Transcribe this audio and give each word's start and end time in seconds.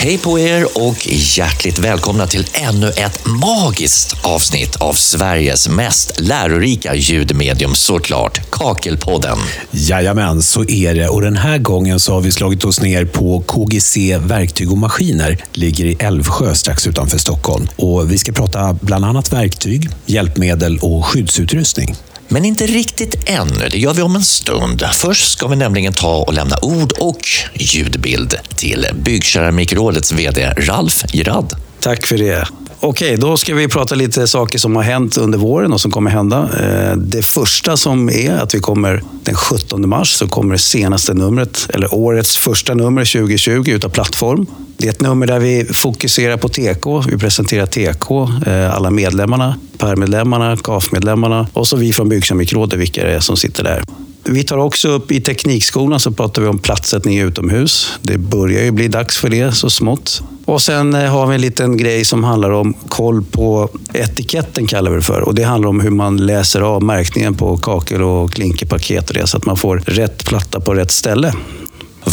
Hej 0.00 0.18
på 0.18 0.38
er 0.38 0.66
och 0.74 1.08
hjärtligt 1.10 1.78
välkomna 1.78 2.26
till 2.26 2.46
ännu 2.52 2.88
ett 2.88 3.26
magiskt 3.26 4.16
avsnitt 4.24 4.76
av 4.76 4.94
Sveriges 4.94 5.68
mest 5.68 6.20
lärorika 6.20 6.94
ljudmedium 6.94 7.74
såklart, 7.74 8.50
Kakelpodden. 8.50 9.38
Jajamän, 9.70 10.42
så 10.42 10.64
är 10.64 10.94
det. 10.94 11.08
Och 11.08 11.22
den 11.22 11.36
här 11.36 11.58
gången 11.58 12.00
så 12.00 12.14
har 12.14 12.20
vi 12.20 12.32
slagit 12.32 12.64
oss 12.64 12.80
ner 12.80 13.04
på 13.04 13.40
KGC 13.46 14.18
Verktyg 14.18 14.72
och 14.72 14.78
Maskiner. 14.78 15.44
Ligger 15.52 15.84
i 15.84 15.96
Älvsjö 16.00 16.54
strax 16.54 16.86
utanför 16.86 17.18
Stockholm. 17.18 17.68
Och 17.76 18.12
vi 18.12 18.18
ska 18.18 18.32
prata 18.32 18.78
bland 18.80 19.04
annat 19.04 19.32
verktyg, 19.32 19.88
hjälpmedel 20.06 20.78
och 20.82 21.06
skyddsutrustning. 21.06 21.96
Men 22.28 22.44
inte 22.44 22.66
riktigt 22.66 23.28
ännu, 23.28 23.68
det 23.70 23.78
gör 23.78 23.94
vi 23.94 24.02
om 24.02 24.16
en 24.16 24.24
stund. 24.24 24.82
Först 24.92 25.32
ska 25.32 25.48
vi 25.48 25.56
nämligen 25.56 25.92
ta 25.92 26.16
och 26.16 26.34
lämna 26.34 26.56
ord 26.62 26.92
och 26.98 27.28
ljudbild 27.54 28.34
till 28.56 28.86
Byggkeramikrådets 28.94 30.12
VD 30.12 30.52
Ralf 30.56 31.04
Girard. 31.12 31.67
Tack 31.80 32.06
för 32.06 32.18
det. 32.18 32.48
Okej, 32.80 33.16
då 33.16 33.36
ska 33.36 33.54
vi 33.54 33.68
prata 33.68 33.94
lite 33.94 34.26
saker 34.26 34.58
som 34.58 34.76
har 34.76 34.82
hänt 34.82 35.16
under 35.16 35.38
våren 35.38 35.72
och 35.72 35.80
som 35.80 35.90
kommer 35.90 36.10
hända. 36.10 36.50
Eh, 36.60 36.96
det 36.96 37.22
första 37.22 37.76
som 37.76 38.10
är 38.10 38.32
att 38.32 38.54
vi 38.54 38.60
kommer 38.60 39.02
den 39.24 39.34
17 39.34 39.88
mars 39.88 40.08
så 40.08 40.28
kommer 40.28 40.52
det 40.52 40.58
senaste 40.58 41.14
numret, 41.14 41.66
eller 41.74 41.94
årets 41.94 42.36
första 42.36 42.74
nummer 42.74 43.04
2020 43.04 43.70
utav 43.70 43.88
Plattform. 43.88 44.46
Det 44.76 44.86
är 44.86 44.90
ett 44.90 45.00
nummer 45.00 45.26
där 45.26 45.38
vi 45.38 45.64
fokuserar 45.64 46.36
på 46.36 46.48
TK. 46.48 47.10
Vi 47.10 47.18
presenterar 47.18 47.66
TK, 47.66 48.10
eh, 48.46 48.74
alla 48.74 48.90
medlemmarna, 48.90 49.54
PER-medlemmarna, 49.78 50.56
KAF-medlemmarna 50.56 51.46
och 51.52 51.66
så 51.66 51.76
vi 51.76 51.92
från 51.92 52.08
Byggkemikrådet, 52.08 52.78
vilka 52.78 53.04
det 53.04 53.12
är 53.12 53.20
som 53.20 53.36
sitter 53.36 53.64
där. 53.64 53.82
Vi 54.24 54.44
tar 54.44 54.58
också 54.58 54.88
upp 54.88 55.12
i 55.12 55.20
Teknikskolan 55.20 56.00
så 56.00 56.12
pratar 56.12 56.42
vi 56.42 56.48
om 56.48 56.58
platssättning 56.58 57.18
utomhus. 57.18 57.92
Det 58.02 58.18
börjar 58.18 58.64
ju 58.64 58.70
bli 58.70 58.88
dags 58.88 59.18
för 59.18 59.28
det 59.28 59.52
så 59.52 59.70
smått. 59.70 60.22
Och 60.44 60.62
sen 60.62 60.94
eh, 60.94 61.10
har 61.10 61.26
vi 61.26 61.34
en 61.34 61.40
liten 61.40 61.76
grej 61.76 62.04
som 62.04 62.24
handlar 62.24 62.50
om 62.50 62.74
koll 62.88 63.24
på 63.24 63.68
etiketten 63.94 64.66
kallar 64.66 64.90
vi 64.90 64.96
det 64.96 65.02
för. 65.02 65.20
Och 65.20 65.34
det 65.34 65.42
handlar 65.42 65.68
om 65.68 65.80
hur 65.80 65.90
man 65.90 66.16
läser 66.16 66.60
av 66.60 66.82
märkningen 66.82 67.34
på 67.34 67.56
kakel 67.56 68.02
och 68.02 68.32
klinkerpaket 68.32 69.08
och 69.08 69.14
det 69.14 69.26
så 69.26 69.36
att 69.36 69.46
man 69.46 69.56
får 69.56 69.78
rätt 69.86 70.24
platta 70.24 70.60
på 70.60 70.74
rätt 70.74 70.90
ställe. 70.90 71.34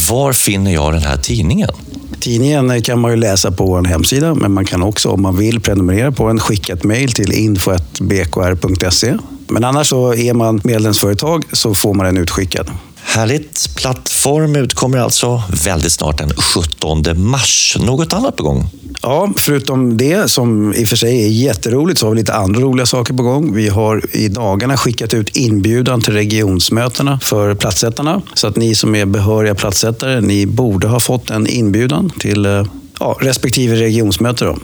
Var 0.09 0.33
finner 0.33 0.73
jag 0.73 0.93
den 0.93 1.02
här 1.02 1.17
tidningen? 1.17 1.69
Tidningen 2.19 2.81
kan 2.81 2.99
man 2.99 3.11
ju 3.11 3.17
läsa 3.17 3.52
på 3.52 3.65
vår 3.65 3.83
hemsida, 3.83 4.35
men 4.35 4.52
man 4.52 4.65
kan 4.65 4.83
också 4.83 5.09
om 5.09 5.21
man 5.21 5.37
vill 5.37 5.59
prenumerera 5.59 6.11
på 6.11 6.27
den 6.27 6.39
skicka 6.39 6.73
ett 6.73 6.83
mejl 6.83 7.11
till 7.11 7.33
info.bkr.se. 7.33 9.17
Men 9.47 9.63
annars 9.63 9.88
så 9.88 10.13
är 10.13 10.33
man 10.33 10.61
medlemsföretag 10.63 11.43
så 11.51 11.73
får 11.73 11.93
man 11.93 12.05
den 12.05 12.17
utskickad. 12.17 12.71
Härligt. 13.05 13.75
Plattform 13.75 14.55
utkommer 14.55 14.97
alltså 14.97 15.43
väldigt 15.63 15.91
snart 15.91 16.17
den 16.17 16.33
17 16.33 17.03
mars. 17.15 17.77
Något 17.79 18.13
annat 18.13 18.35
på 18.35 18.43
gång? 18.43 18.69
Ja, 19.02 19.31
förutom 19.37 19.97
det 19.97 20.31
som 20.31 20.73
i 20.73 20.83
och 20.83 20.87
för 20.87 20.95
sig 20.95 21.23
är 21.23 21.27
jätteroligt 21.27 21.99
så 21.99 22.05
har 22.05 22.11
vi 22.11 22.17
lite 22.17 22.33
andra 22.33 22.61
roliga 22.61 22.85
saker 22.85 23.13
på 23.13 23.23
gång. 23.23 23.55
Vi 23.55 23.69
har 23.69 24.15
i 24.15 24.27
dagarna 24.27 24.77
skickat 24.77 25.13
ut 25.13 25.37
inbjudan 25.37 26.02
till 26.02 26.13
regionsmötena 26.13 27.19
för 27.19 27.55
platssättarna. 27.55 28.21
Så 28.33 28.47
att 28.47 28.55
ni 28.55 28.75
som 28.75 28.95
är 28.95 29.05
behöriga 29.05 29.55
platssättare, 29.55 30.21
ni 30.21 30.45
borde 30.45 30.87
ha 30.87 30.99
fått 30.99 31.30
en 31.30 31.47
inbjudan 31.47 32.09
till 32.09 32.45
eh, 32.45 32.65
ja, 32.99 33.17
respektive 33.21 33.75
regionsmöte. 33.75 34.45
Då. 34.45 34.57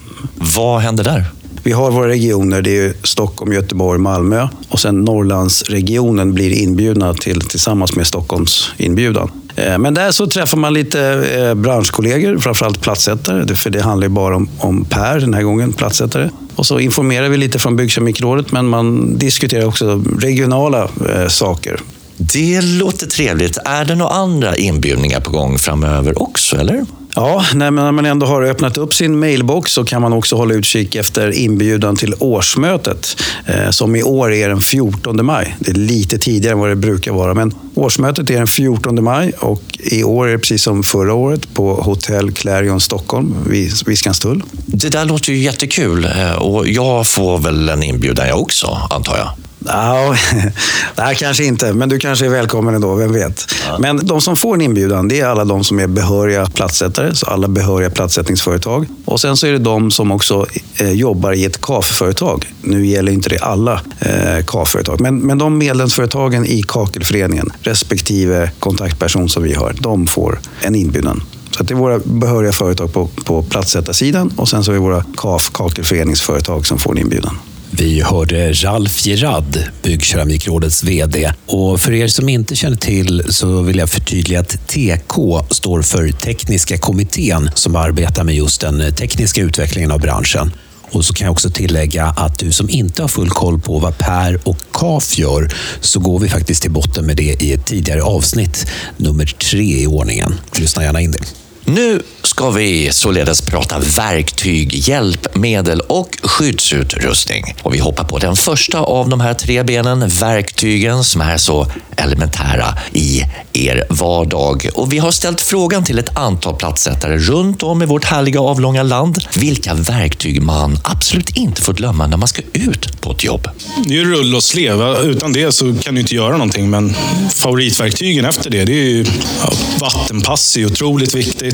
Vad 0.55 0.81
händer 0.81 1.03
där? 1.03 1.25
Vi 1.63 1.71
har 1.71 1.91
våra 1.91 2.07
regioner, 2.07 2.61
det 2.61 2.77
är 2.77 2.93
Stockholm, 3.03 3.53
Göteborg, 3.53 3.99
Malmö. 3.99 4.47
Och 4.69 4.79
sen 4.79 5.01
Norrlandsregionen 5.01 6.33
blir 6.33 6.51
inbjudna 6.51 7.13
till, 7.13 7.41
tillsammans 7.41 7.95
med 7.95 8.07
Stockholms 8.07 8.69
inbjudan. 8.77 9.31
Eh, 9.55 9.77
men 9.77 9.93
där 9.93 10.11
så 10.11 10.27
träffar 10.27 10.57
man 10.57 10.73
lite 10.73 11.01
eh, 11.37 11.53
branschkollegor, 11.53 12.37
framförallt 12.37 12.81
plattsättare, 12.81 13.55
För 13.55 13.69
det 13.69 13.81
handlar 13.81 14.07
ju 14.07 14.13
bara 14.13 14.35
om, 14.35 14.49
om 14.57 14.85
Per 14.85 15.19
den 15.19 15.33
här 15.33 15.43
gången, 15.43 15.73
plattsättare. 15.73 16.29
Och 16.55 16.65
så 16.65 16.79
informerar 16.79 17.29
vi 17.29 17.37
lite 17.37 17.59
från 17.59 17.75
Byggkemikrådet, 17.75 18.51
men 18.51 18.67
man 18.67 19.17
diskuterar 19.17 19.65
också 19.65 20.03
regionala 20.19 20.83
eh, 20.83 21.27
saker. 21.27 21.79
Det 22.17 22.61
låter 22.61 23.07
trevligt. 23.07 23.57
Är 23.65 23.85
det 23.85 23.95
några 23.95 24.11
andra 24.11 24.55
inbjudningar 24.55 25.19
på 25.19 25.31
gång 25.31 25.57
framöver 25.57 26.21
också, 26.21 26.57
eller? 26.57 26.85
Ja, 27.15 27.45
när 27.53 27.71
man 27.71 28.05
ändå 28.05 28.25
har 28.25 28.41
öppnat 28.43 28.77
upp 28.77 28.93
sin 28.93 29.19
mailbox 29.19 29.71
så 29.71 29.85
kan 29.85 30.01
man 30.01 30.13
också 30.13 30.35
hålla 30.35 30.53
utkik 30.53 30.95
efter 30.95 31.31
inbjudan 31.31 31.95
till 31.95 32.13
årsmötet 32.19 33.21
eh, 33.45 33.69
som 33.69 33.95
i 33.95 34.03
år 34.03 34.33
är 34.33 34.49
den 34.49 34.61
14 34.61 35.25
maj. 35.25 35.55
Det 35.59 35.71
är 35.71 35.75
lite 35.75 36.17
tidigare 36.17 36.53
än 36.53 36.59
vad 36.59 36.69
det 36.69 36.75
brukar 36.75 37.11
vara, 37.11 37.33
men 37.33 37.53
årsmötet 37.75 38.29
är 38.29 38.37
den 38.37 38.47
14 38.47 39.03
maj 39.03 39.31
och 39.39 39.61
i 39.79 40.03
år 40.03 40.27
är 40.27 40.31
det 40.31 40.39
precis 40.39 40.63
som 40.63 40.83
förra 40.83 41.13
året 41.13 41.53
på 41.53 41.73
Hotell 41.73 42.31
Clarion 42.31 42.81
Stockholm 42.81 43.35
vid 43.49 43.71
Viskanstull. 43.85 44.43
Det 44.65 44.89
där 44.89 45.05
låter 45.05 45.31
ju 45.31 45.37
jättekul 45.37 46.05
eh, 46.05 46.33
och 46.33 46.67
jag 46.67 47.07
får 47.07 47.37
väl 47.39 47.69
en 47.69 47.83
inbjudan 47.83 48.27
jag 48.27 48.41
också, 48.41 48.77
antar 48.89 49.17
jag. 49.17 49.29
No, 49.63 50.15
nej, 50.97 51.15
kanske 51.15 51.43
inte, 51.43 51.73
men 51.73 51.89
du 51.89 51.99
kanske 51.99 52.25
är 52.25 52.29
välkommen 52.29 52.75
ändå, 52.75 52.95
vem 52.95 53.13
vet. 53.13 53.53
Ja. 53.67 53.77
Men 53.79 54.05
de 54.05 54.21
som 54.21 54.37
får 54.37 54.55
en 54.55 54.61
inbjudan, 54.61 55.07
det 55.07 55.19
är 55.19 55.27
alla 55.27 55.45
de 55.45 55.63
som 55.63 55.79
är 55.79 55.87
behöriga 55.87 56.45
platssättare, 56.45 57.15
så 57.15 57.25
alla 57.25 57.47
behöriga 57.47 57.89
platssättningsföretag. 57.89 58.85
Och 59.05 59.21
sen 59.21 59.37
så 59.37 59.47
är 59.47 59.51
det 59.51 59.57
de 59.57 59.91
som 59.91 60.11
också 60.11 60.45
eh, 60.75 60.91
jobbar 60.91 61.33
i 61.33 61.45
ett 61.45 61.61
KAF-företag. 61.61 62.53
Nu 62.61 62.85
gäller 62.85 63.11
inte 63.11 63.29
det 63.29 63.39
alla 63.39 63.81
eh, 63.99 64.45
KAF-företag, 64.45 65.01
men, 65.01 65.19
men 65.19 65.37
de 65.37 65.57
medlemsföretagen 65.57 66.45
i 66.45 66.63
Kakelföreningen, 66.67 67.49
respektive 67.61 68.51
kontaktperson 68.59 69.29
som 69.29 69.43
vi 69.43 69.53
har, 69.53 69.75
de 69.79 70.07
får 70.07 70.39
en 70.61 70.75
inbjudan. 70.75 71.23
Så 71.51 71.63
det 71.63 71.73
är 71.73 71.75
våra 71.75 71.99
behöriga 71.99 72.51
företag 72.51 72.93
på, 72.93 73.07
på 73.07 73.43
platssättarsidan 73.43 74.33
och 74.35 74.49
sen 74.49 74.63
så 74.63 74.71
är 74.71 74.73
det 74.73 74.81
våra 74.81 75.05
KAF, 75.17 75.49
Kakelföreningsföretag, 75.53 76.65
som 76.65 76.77
får 76.77 76.91
en 76.91 76.97
inbjudan. 76.97 77.37
Vi 77.73 78.01
hörde 78.01 78.53
Ralf 78.53 79.05
Gerard, 79.05 79.57
Byggkeramikrådets 79.83 80.83
VD. 80.83 81.33
Och 81.45 81.81
för 81.81 81.91
er 81.91 82.07
som 82.07 82.29
inte 82.29 82.55
känner 82.55 82.77
till 82.77 83.23
så 83.29 83.61
vill 83.61 83.77
jag 83.77 83.89
förtydliga 83.89 84.39
att 84.39 84.67
TK 84.67 85.45
står 85.49 85.81
för 85.81 86.11
Tekniska 86.11 86.77
kommittén 86.77 87.49
som 87.55 87.75
arbetar 87.75 88.23
med 88.23 88.35
just 88.35 88.61
den 88.61 88.93
tekniska 88.95 89.41
utvecklingen 89.41 89.91
av 89.91 89.99
branschen. 89.99 90.51
Och 90.91 91.05
så 91.05 91.13
kan 91.13 91.25
jag 91.25 91.31
också 91.31 91.49
tillägga 91.49 92.05
att 92.05 92.39
du 92.39 92.51
som 92.51 92.69
inte 92.69 93.01
har 93.01 93.09
full 93.09 93.29
koll 93.29 93.59
på 93.59 93.79
vad 93.79 93.97
Per 93.97 94.39
och 94.43 94.57
KAF 94.71 95.17
gör 95.17 95.53
så 95.81 95.99
går 95.99 96.19
vi 96.19 96.29
faktiskt 96.29 96.61
till 96.61 96.71
botten 96.71 97.05
med 97.05 97.17
det 97.17 97.43
i 97.43 97.53
ett 97.53 97.65
tidigare 97.65 98.01
avsnitt, 98.01 98.67
nummer 98.97 99.25
tre 99.25 99.81
i 99.81 99.87
ordningen. 99.87 100.33
Lyssna 100.55 100.83
gärna 100.83 101.01
in 101.01 101.11
det. 101.11 101.40
Nu 101.65 102.01
ska 102.23 102.49
vi 102.49 102.89
således 102.91 103.41
prata 103.41 103.79
verktyg, 103.79 104.75
hjälpmedel 104.75 105.79
och 105.79 106.17
skyddsutrustning. 106.23 107.55
Och 107.63 107.73
vi 107.73 107.79
hoppar 107.79 108.03
på 108.03 108.17
den 108.17 108.35
första 108.35 108.79
av 108.79 109.09
de 109.09 109.21
här 109.21 109.33
tre 109.33 109.63
benen, 109.63 110.07
verktygen 110.07 111.03
som 111.03 111.21
är 111.21 111.37
så 111.37 111.67
elementära 111.97 112.77
i 112.93 113.23
er 113.53 113.85
vardag. 113.89 114.69
Och 114.73 114.93
vi 114.93 114.97
har 114.97 115.11
ställt 115.11 115.41
frågan 115.41 115.83
till 115.83 115.99
ett 115.99 116.17
antal 116.17 116.55
platssättare 116.55 117.17
runt 117.17 117.63
om 117.63 117.81
i 117.81 117.85
vårt 117.85 118.05
härliga 118.05 118.41
avlånga 118.41 118.83
land 118.83 119.17
vilka 119.35 119.73
verktyg 119.73 120.41
man 120.41 120.79
absolut 120.83 121.37
inte 121.37 121.61
får 121.61 121.73
glömma 121.73 122.07
när 122.07 122.17
man 122.17 122.27
ska 122.27 122.41
ut 122.53 123.01
på 123.01 123.11
ett 123.11 123.23
jobb. 123.23 123.47
Det 123.85 123.93
är 123.93 123.97
ju 123.97 124.11
rull 124.11 124.35
och 124.35 124.43
slev. 124.43 124.81
Utan 125.03 125.33
det 125.33 125.51
så 125.51 125.75
kan 125.83 125.95
du 125.95 126.01
inte 126.01 126.15
göra 126.15 126.31
någonting. 126.31 126.69
Men 126.69 126.95
favoritverktygen 127.33 128.25
efter 128.25 128.49
det, 128.49 128.65
det 128.65 128.73
är 128.73 128.89
ju 128.89 129.05
ja, 129.43 129.53
vattenpass 129.79 130.57
är 130.57 130.65
otroligt 130.65 131.13
viktigt. 131.13 131.50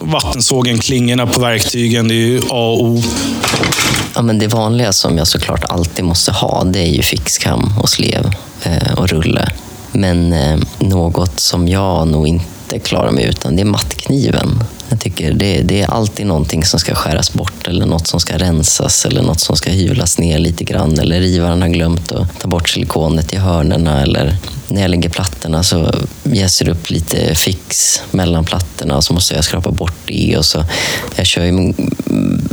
Vattensågen, 0.00 0.78
klingorna 0.78 1.26
på 1.26 1.40
verktygen, 1.40 2.08
det 2.08 2.14
är 2.14 2.26
ju 2.26 2.38
A 2.38 2.70
och 2.70 2.84
O. 2.84 3.02
Ja, 4.14 4.22
men 4.22 4.38
det 4.38 4.46
vanliga 4.46 4.92
som 4.92 5.18
jag 5.18 5.26
såklart 5.26 5.64
alltid 5.64 6.04
måste 6.04 6.32
ha, 6.32 6.64
det 6.64 6.80
är 6.80 6.92
ju 6.92 7.02
fixkam 7.02 7.72
och 7.82 7.90
slev 7.90 8.30
eh, 8.62 8.92
och 8.96 9.08
rulle. 9.08 9.52
Men 9.92 10.32
eh, 10.32 10.58
något 10.78 11.40
som 11.40 11.68
jag 11.68 12.08
nog 12.08 12.28
inte 12.28 12.78
klarar 12.78 13.10
mig 13.10 13.24
utan, 13.24 13.56
det 13.56 13.62
är 13.62 13.66
mattkniven. 13.66 14.64
Jag 14.88 15.00
tycker 15.00 15.32
det, 15.32 15.62
det, 15.62 15.80
är 15.80 15.90
alltid 15.90 16.26
någonting 16.26 16.64
som 16.64 16.80
ska 16.80 16.94
skäras 16.94 17.32
bort 17.32 17.68
eller 17.68 17.86
något 17.86 18.06
som 18.06 18.20
ska 18.20 18.38
rensas 18.38 19.04
eller 19.04 19.22
något 19.22 19.40
som 19.40 19.56
ska 19.56 19.70
hyvlas 19.70 20.18
ner 20.18 20.38
lite 20.38 20.64
grann 20.64 20.98
eller 20.98 21.20
rivaren 21.20 21.62
har 21.62 21.68
glömt 21.68 22.12
att 22.12 22.40
ta 22.40 22.48
bort 22.48 22.68
silikonet 22.68 23.32
i 23.32 23.36
hörnerna 23.36 24.02
eller 24.02 24.36
när 24.70 24.82
jag 24.82 24.90
lägger 24.90 25.08
plattorna 25.08 25.62
så 25.62 25.94
jäser 26.22 26.64
det 26.64 26.70
upp 26.70 26.90
lite 26.90 27.34
fix 27.34 28.02
mellan 28.10 28.44
plattorna 28.44 28.96
och 28.96 29.04
så 29.04 29.12
måste 29.12 29.34
jag 29.34 29.44
skrapa 29.44 29.70
bort 29.70 29.94
det. 30.06 30.36
Och 30.36 30.44
så, 30.44 30.64
jag 31.16 31.26
kör 31.26 31.42
ju 31.42 31.48
mm, 31.48 31.74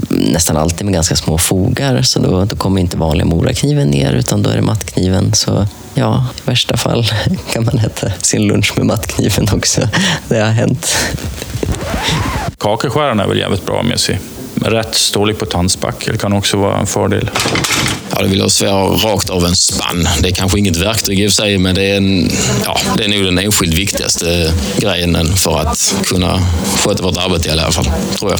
nästan 0.09 0.57
alltid 0.57 0.85
med 0.85 0.93
ganska 0.93 1.15
små 1.15 1.37
fogar 1.37 2.01
så 2.01 2.19
då, 2.19 2.45
då 2.45 2.55
kommer 2.55 2.81
inte 2.81 2.97
vanliga 2.97 3.25
morakniven 3.25 3.87
ner 3.87 4.13
utan 4.13 4.43
då 4.43 4.49
är 4.49 4.55
det 4.55 4.61
mattkniven. 4.61 5.33
Så 5.33 5.67
ja, 5.93 6.25
i 6.37 6.49
värsta 6.49 6.77
fall 6.77 7.05
kan 7.53 7.65
man 7.65 7.79
äta 7.79 8.11
sin 8.21 8.47
lunch 8.47 8.73
med 8.77 8.85
mattkniven 8.85 9.47
också. 9.53 9.89
Det 10.27 10.39
har 10.39 10.51
hänt. 10.51 10.97
Kakelskäraren 12.57 13.19
är 13.19 13.27
väl 13.27 13.37
jävligt 13.37 13.65
bra 13.65 13.83
med 13.83 13.99
sig 13.99 14.19
rätt 14.61 14.95
storlek 14.95 15.39
på 15.39 15.45
tandspackel 15.45 16.17
kan 16.17 16.33
också 16.33 16.57
vara 16.57 16.79
en 16.79 16.87
fördel. 16.87 17.29
Ja, 18.15 18.21
det 18.21 18.27
vill 18.27 18.39
jag 18.39 18.51
svära 18.51 18.83
rakt 18.83 19.29
av 19.29 19.45
en 19.45 19.55
spann. 19.55 20.07
Det 20.21 20.29
är 20.29 20.33
kanske 20.33 20.59
inget 20.59 20.75
verktyg 20.75 21.19
i 21.19 21.27
och 21.27 21.31
för 21.31 21.35
sig, 21.35 21.57
men 21.57 21.75
det 21.75 21.91
är, 21.91 21.97
en, 21.97 22.31
ja, 22.65 22.77
det 22.97 23.03
är 23.03 23.09
nog 23.09 23.25
den 23.25 23.39
enskilt 23.39 23.73
viktigaste 23.73 24.53
grejen 24.77 25.35
för 25.35 25.59
att 25.59 25.95
kunna 26.05 26.39
sköta 26.77 27.03
vårt 27.03 27.17
arbete 27.17 27.49
i 27.49 27.51
alla 27.51 27.71
fall, 27.71 27.91
tror 28.19 28.31
jag. 28.31 28.39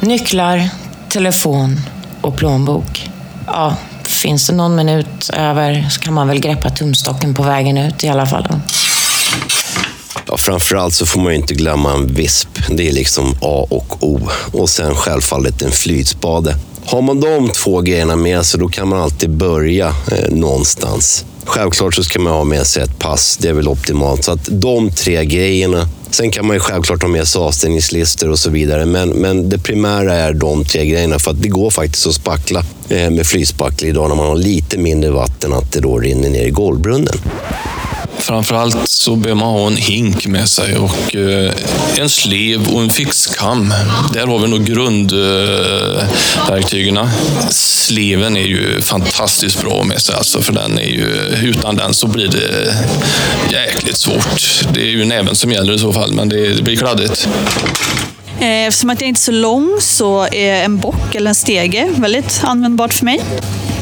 Nycklar, 0.08 0.68
telefon 1.08 1.80
och 2.20 2.36
plånbok. 2.36 3.10
Ja, 3.46 3.76
finns 4.04 4.46
det 4.46 4.52
någon 4.52 4.76
minut 4.76 5.30
över 5.32 5.86
så 5.90 6.00
kan 6.00 6.14
man 6.14 6.28
väl 6.28 6.40
greppa 6.40 6.70
tumstocken 6.70 7.34
på 7.34 7.42
vägen 7.42 7.78
ut 7.78 8.04
i 8.04 8.08
alla 8.08 8.26
fall. 8.26 8.46
Ja, 10.32 10.38
framförallt 10.38 10.94
så 10.94 11.06
får 11.06 11.20
man 11.20 11.32
ju 11.32 11.38
inte 11.38 11.54
glömma 11.54 11.92
en 11.92 12.14
visp. 12.14 12.48
Det 12.70 12.88
är 12.88 12.92
liksom 12.92 13.34
A 13.40 13.66
och 13.70 13.96
O. 14.00 14.20
Och 14.52 14.70
sen 14.70 14.94
självfallet 14.94 15.62
en 15.62 15.70
flytspade. 15.70 16.56
Har 16.84 17.02
man 17.02 17.20
de 17.20 17.50
två 17.50 17.80
grejerna 17.80 18.16
med 18.16 18.46
sig, 18.46 18.60
då 18.60 18.68
kan 18.68 18.88
man 18.88 19.00
alltid 19.00 19.30
börja 19.30 19.88
eh, 19.88 20.30
någonstans. 20.30 21.24
Självklart 21.44 21.94
så 21.94 22.04
ska 22.04 22.20
man 22.20 22.32
ha 22.32 22.44
med 22.44 22.66
sig 22.66 22.82
ett 22.82 22.98
pass, 22.98 23.36
det 23.40 23.48
är 23.48 23.52
väl 23.52 23.68
optimalt. 23.68 24.24
Så 24.24 24.32
att 24.32 24.48
de 24.50 24.90
tre 24.90 25.24
grejerna. 25.24 25.88
Sen 26.10 26.30
kan 26.30 26.46
man 26.46 26.56
ju 26.56 26.60
självklart 26.60 27.02
ha 27.02 27.08
med 27.08 27.28
sig 27.28 27.40
avstängningslistor 27.40 28.30
och 28.30 28.38
så 28.38 28.50
vidare. 28.50 28.86
Men, 28.86 29.08
men 29.08 29.48
det 29.48 29.58
primära 29.58 30.14
är 30.14 30.32
de 30.32 30.64
tre 30.64 30.86
grejerna. 30.86 31.18
För 31.18 31.30
att 31.30 31.42
det 31.42 31.48
går 31.48 31.70
faktiskt 31.70 32.06
att 32.06 32.14
spackla 32.14 32.64
eh, 32.88 33.10
med 33.10 33.26
flytspackel 33.26 33.88
idag 33.88 34.08
när 34.08 34.16
man 34.16 34.26
har 34.26 34.36
lite 34.36 34.78
mindre 34.78 35.10
vatten, 35.10 35.52
att 35.52 35.72
det 35.72 35.80
då 35.80 35.98
rinner 35.98 36.30
ner 36.30 36.46
i 36.46 36.50
golvbrunnen. 36.50 37.18
Framförallt 38.22 38.88
så 38.88 39.16
behöver 39.16 39.40
man 39.40 39.50
ha 39.50 39.66
en 39.66 39.76
hink 39.76 40.26
med 40.26 40.48
sig 40.48 40.76
och 40.76 41.16
eh, 41.16 41.52
en 41.98 42.08
slev 42.08 42.68
och 42.68 42.82
en 42.82 42.90
fixkam. 42.90 43.74
Där 44.12 44.26
har 44.26 44.38
vi 44.38 44.48
nog 44.48 44.64
grundverktygen. 44.64 46.98
Sleven 47.50 48.36
är 48.36 48.44
ju 48.44 48.80
fantastiskt 48.80 49.62
bra 49.62 49.84
med 49.84 50.00
sig, 50.00 50.14
alltså, 50.14 50.42
för 50.42 50.52
den 50.52 50.78
är 50.78 50.88
ju, 50.88 51.06
utan 51.42 51.76
den 51.76 51.94
så 51.94 52.06
blir 52.06 52.28
det 52.28 52.74
jäkligt 53.52 53.98
svårt. 53.98 54.64
Det 54.74 54.80
är 54.80 54.90
ju 54.90 55.04
näven 55.04 55.34
som 55.34 55.52
gäller 55.52 55.72
i 55.72 55.78
så 55.78 55.92
fall, 55.92 56.12
men 56.12 56.28
det 56.28 56.62
blir 56.62 56.76
kladdigt. 56.76 57.28
Eh, 58.40 58.66
eftersom 58.66 58.90
att 58.90 59.00
jag 59.00 59.08
inte 59.08 59.18
är 59.18 59.22
så 59.22 59.32
lång 59.32 59.76
så 59.80 60.22
är 60.22 60.64
en 60.64 60.78
bock 60.78 61.14
eller 61.14 61.28
en 61.28 61.34
stege 61.34 61.88
väldigt 61.96 62.40
användbart 62.44 62.94
för 62.94 63.04
mig. 63.04 63.20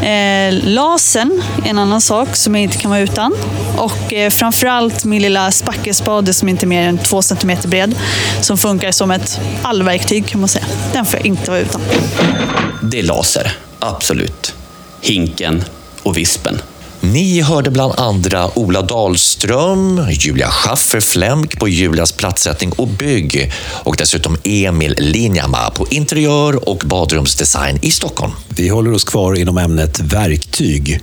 Eh, 0.02 0.52
lasen 0.52 1.42
är 1.64 1.70
en 1.70 1.78
annan 1.78 2.00
sak 2.00 2.36
som 2.36 2.54
jag 2.54 2.62
inte 2.62 2.78
kan 2.78 2.90
vara 2.90 3.00
utan. 3.00 3.34
Och 3.76 4.12
eh, 4.12 4.30
framförallt 4.30 5.04
min 5.04 5.22
lilla 5.22 5.50
spackelspade 5.50 6.32
som 6.32 6.48
inte 6.48 6.64
är 6.64 6.68
mer 6.68 6.82
än 6.82 6.98
två 6.98 7.22
centimeter 7.22 7.68
bred. 7.68 7.94
Som 8.40 8.58
funkar 8.58 8.92
som 8.92 9.10
ett 9.10 9.40
allverktyg 9.62 10.26
kan 10.26 10.40
man 10.40 10.48
säga. 10.48 10.64
Den 10.92 11.06
får 11.06 11.18
jag 11.18 11.26
inte 11.26 11.50
vara 11.50 11.60
utan. 11.60 11.80
Det 12.82 12.98
är 12.98 13.02
laser, 13.02 13.52
absolut. 13.78 14.54
Hinken 15.00 15.64
och 16.02 16.16
vispen. 16.16 16.60
Ni 17.02 17.40
hörde 17.40 17.70
bland 17.70 17.94
andra 17.96 18.58
Ola 18.58 18.82
Dahlström, 18.82 20.06
Julia 20.10 20.50
Schaffer 20.50 21.00
Flemk 21.00 21.58
på 21.58 21.68
Julias 21.68 22.12
plattsättning 22.12 22.72
och 22.72 22.88
bygg 22.88 23.52
och 23.84 23.96
dessutom 23.96 24.36
Emil 24.44 24.94
Linjama 24.98 25.70
på 25.70 25.86
interiör 25.90 26.68
och 26.68 26.82
badrumsdesign 26.86 27.78
i 27.82 27.90
Stockholm. 27.90 28.32
Vi 28.48 28.68
håller 28.68 28.92
oss 28.92 29.04
kvar 29.04 29.34
inom 29.34 29.58
ämnet 29.58 30.00
verktyg. 30.00 31.00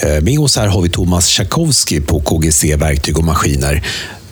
Eh, 0.00 0.22
med 0.22 0.38
oss 0.38 0.56
här 0.56 0.66
har 0.66 0.82
vi 0.82 0.88
Thomas 0.88 1.28
Tchaikovsky 1.28 2.00
på 2.00 2.20
KGC 2.20 2.76
Verktyg 2.76 3.18
och 3.18 3.24
Maskiner. 3.24 3.86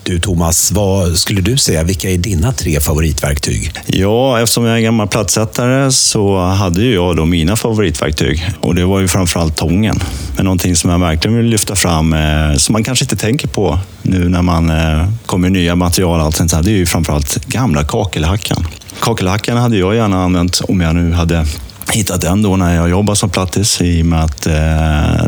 Du 0.05 0.19
Thomas, 0.21 0.73
vad 0.73 1.19
skulle 1.19 1.41
du 1.41 1.57
säga, 1.57 1.83
vilka 1.83 2.11
är 2.11 2.19
dina 2.19 2.53
tre 2.53 2.81
favoritverktyg? 2.81 3.73
Ja, 3.87 4.41
eftersom 4.41 4.65
jag 4.65 4.77
är 4.77 4.81
gammal 4.81 5.09
plattsättare 5.09 5.93
så 5.93 6.39
hade 6.39 6.83
ju 6.83 6.95
jag 6.95 7.17
då 7.17 7.25
mina 7.25 7.57
favoritverktyg. 7.57 8.51
Och 8.61 8.75
det 8.75 8.85
var 8.85 9.01
ju 9.01 9.09
framförallt 9.09 9.57
tången. 9.57 10.01
Men 10.37 10.45
någonting 10.45 10.77
som 10.77 10.91
jag 10.91 10.99
verkligen 10.99 11.37
vill 11.37 11.47
lyfta 11.47 11.77
fram, 11.77 12.13
eh, 12.13 12.55
som 12.57 12.73
man 12.73 12.85
kanske 12.85 13.05
inte 13.05 13.17
tänker 13.17 13.49
på 13.49 13.79
nu 14.03 14.29
när 14.29 14.43
man 14.43 14.71
eh, 14.71 15.09
kommer 15.27 15.43
med 15.43 15.53
nya 15.53 15.77
material, 15.77 16.21
och 16.21 16.27
allt 16.27 16.37
sånt 16.37 16.53
här, 16.53 16.63
det 16.63 16.71
är 16.71 16.77
ju 16.77 16.87
framförallt 16.87 17.47
gamla 17.47 17.85
kakelhackan. 17.85 18.67
Kakelhackan 19.01 19.57
hade 19.57 19.77
jag 19.77 19.95
gärna 19.95 20.25
använt 20.25 20.61
om 20.61 20.81
jag 20.81 20.95
nu 20.95 21.13
hade 21.13 21.47
hittat 21.93 22.21
den 22.21 22.43
då 22.43 22.57
när 22.57 22.75
jag 22.75 22.91
jobbar 22.91 23.15
som 23.15 23.31
plattis 23.31 23.81
i 23.81 24.03
och 24.03 24.07
med 24.07 24.25
att 24.25 24.47
eh, 24.47 24.53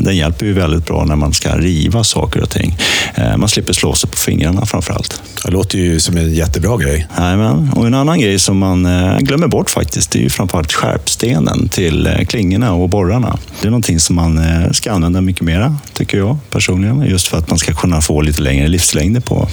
den 0.00 0.16
hjälper 0.16 0.46
ju 0.46 0.52
väldigt 0.52 0.86
bra 0.86 1.04
när 1.04 1.16
man 1.16 1.32
ska 1.32 1.56
riva 1.56 2.04
saker 2.04 2.42
och 2.42 2.50
ting. 2.50 2.78
Eh, 3.14 3.36
man 3.36 3.48
slipper 3.48 3.72
slå 3.72 3.94
sig 3.94 4.10
på 4.10 4.16
fingrarna 4.16 4.66
framför 4.66 4.94
allt. 4.94 5.22
Det 5.44 5.50
låter 5.50 5.78
ju 5.78 6.00
som 6.00 6.16
en 6.16 6.34
jättebra 6.34 6.76
grej. 6.76 7.06
Jajamän. 7.18 7.70
Och 7.76 7.86
en 7.86 7.94
annan 7.94 8.20
grej 8.20 8.38
som 8.38 8.58
man 8.58 8.86
eh, 8.86 9.18
glömmer 9.18 9.46
bort 9.46 9.70
faktiskt, 9.70 10.10
det 10.10 10.18
är 10.18 10.22
ju 10.22 10.30
framförallt 10.30 10.72
skärpstenen 10.72 11.68
till 11.68 12.06
eh, 12.06 12.24
klingorna 12.24 12.72
och 12.72 12.88
borrarna. 12.88 13.38
Det 13.60 13.66
är 13.66 13.70
någonting 13.70 14.00
som 14.00 14.16
man 14.16 14.38
eh, 14.38 14.70
ska 14.70 14.92
använda 14.92 15.20
mycket 15.20 15.42
mera, 15.42 15.76
tycker 15.92 16.18
jag 16.18 16.38
personligen. 16.50 17.02
Just 17.02 17.28
för 17.28 17.38
att 17.38 17.48
man 17.48 17.58
ska 17.58 17.74
kunna 17.74 18.00
få 18.00 18.20
lite 18.20 18.40
längre 18.40 18.68
livslängder 18.68 19.20
på 19.20 19.48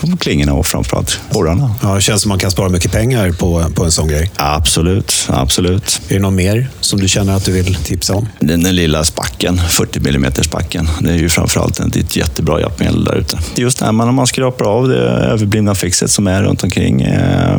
på 0.00 0.16
klingorna 0.16 0.52
och 0.52 0.66
framförallt 0.66 1.20
borrarna. 1.32 1.74
Ja, 1.82 1.94
det 1.94 2.00
känns 2.00 2.22
som 2.22 2.28
man 2.28 2.38
kan 2.38 2.50
spara 2.50 2.68
mycket 2.68 2.92
pengar 2.92 3.32
på, 3.32 3.64
på 3.74 3.84
en 3.84 3.92
sån 3.92 4.08
grej. 4.08 4.30
Absolut, 4.36 5.28
absolut. 5.28 6.00
Är 6.08 6.14
det 6.14 6.20
något 6.20 6.32
mer 6.32 6.68
som 6.80 7.00
du 7.00 7.08
känner 7.08 7.36
att 7.36 7.44
du 7.44 7.52
vill 7.52 7.74
tipsa 7.74 8.14
om? 8.14 8.28
Den, 8.40 8.62
den 8.62 8.76
lilla 8.76 9.04
spacken, 9.04 9.60
40 9.68 10.08
mm 10.08 10.32
spacken. 10.32 10.88
Det 11.00 11.10
är 11.10 11.16
ju 11.16 11.28
framförallt 11.28 11.80
ett, 11.80 11.96
ett 11.96 12.16
jättebra 12.16 12.60
hjälpmedel 12.60 13.04
där 13.04 13.16
ute. 13.16 13.38
Just 13.54 13.80
när 13.80 13.92
man 13.92 14.26
skrapar 14.26 14.64
av 14.64 14.88
det 14.88 14.98
överblivna 14.98 15.74
fixet 15.74 16.10
som 16.10 16.26
är 16.26 16.42
runt 16.42 16.64
omkring. 16.64 17.02
Eh, 17.02 17.58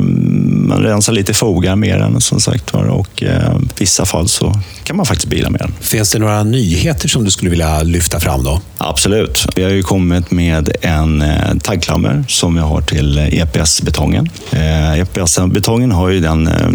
man 0.65 0.83
rensar 0.83 1.13
lite 1.13 1.33
fogar 1.33 1.75
med 1.75 1.99
den 1.99 2.21
som 2.21 2.39
sagt 2.39 2.73
var 2.73 2.83
och 2.83 3.23
eh, 3.23 3.59
vissa 3.77 4.05
fall 4.05 4.27
så 4.27 4.53
kan 4.83 4.97
man 4.97 5.05
faktiskt 5.05 5.29
bila 5.29 5.49
med 5.49 5.61
den. 5.61 5.73
Finns 5.79 6.11
det 6.11 6.19
några 6.19 6.43
nyheter 6.43 7.07
som 7.07 7.23
du 7.23 7.31
skulle 7.31 7.49
vilja 7.49 7.83
lyfta 7.83 8.19
fram 8.19 8.43
då? 8.43 8.61
Absolut. 8.77 9.45
Vi 9.55 9.63
har 9.63 9.69
ju 9.69 9.83
kommit 9.83 10.31
med 10.31 10.75
en 10.81 11.21
eh, 11.21 11.55
taggklammer 11.63 12.24
som 12.27 12.55
vi 12.55 12.61
har 12.61 12.81
till 12.81 13.17
eh, 13.17 13.39
EPS-betongen. 13.39 14.29
EPS-betongen 14.97 15.91
eh, 15.91 15.97
har 15.97 16.09
ju 16.09 16.19
den 16.19 16.47
eh, 16.47 16.67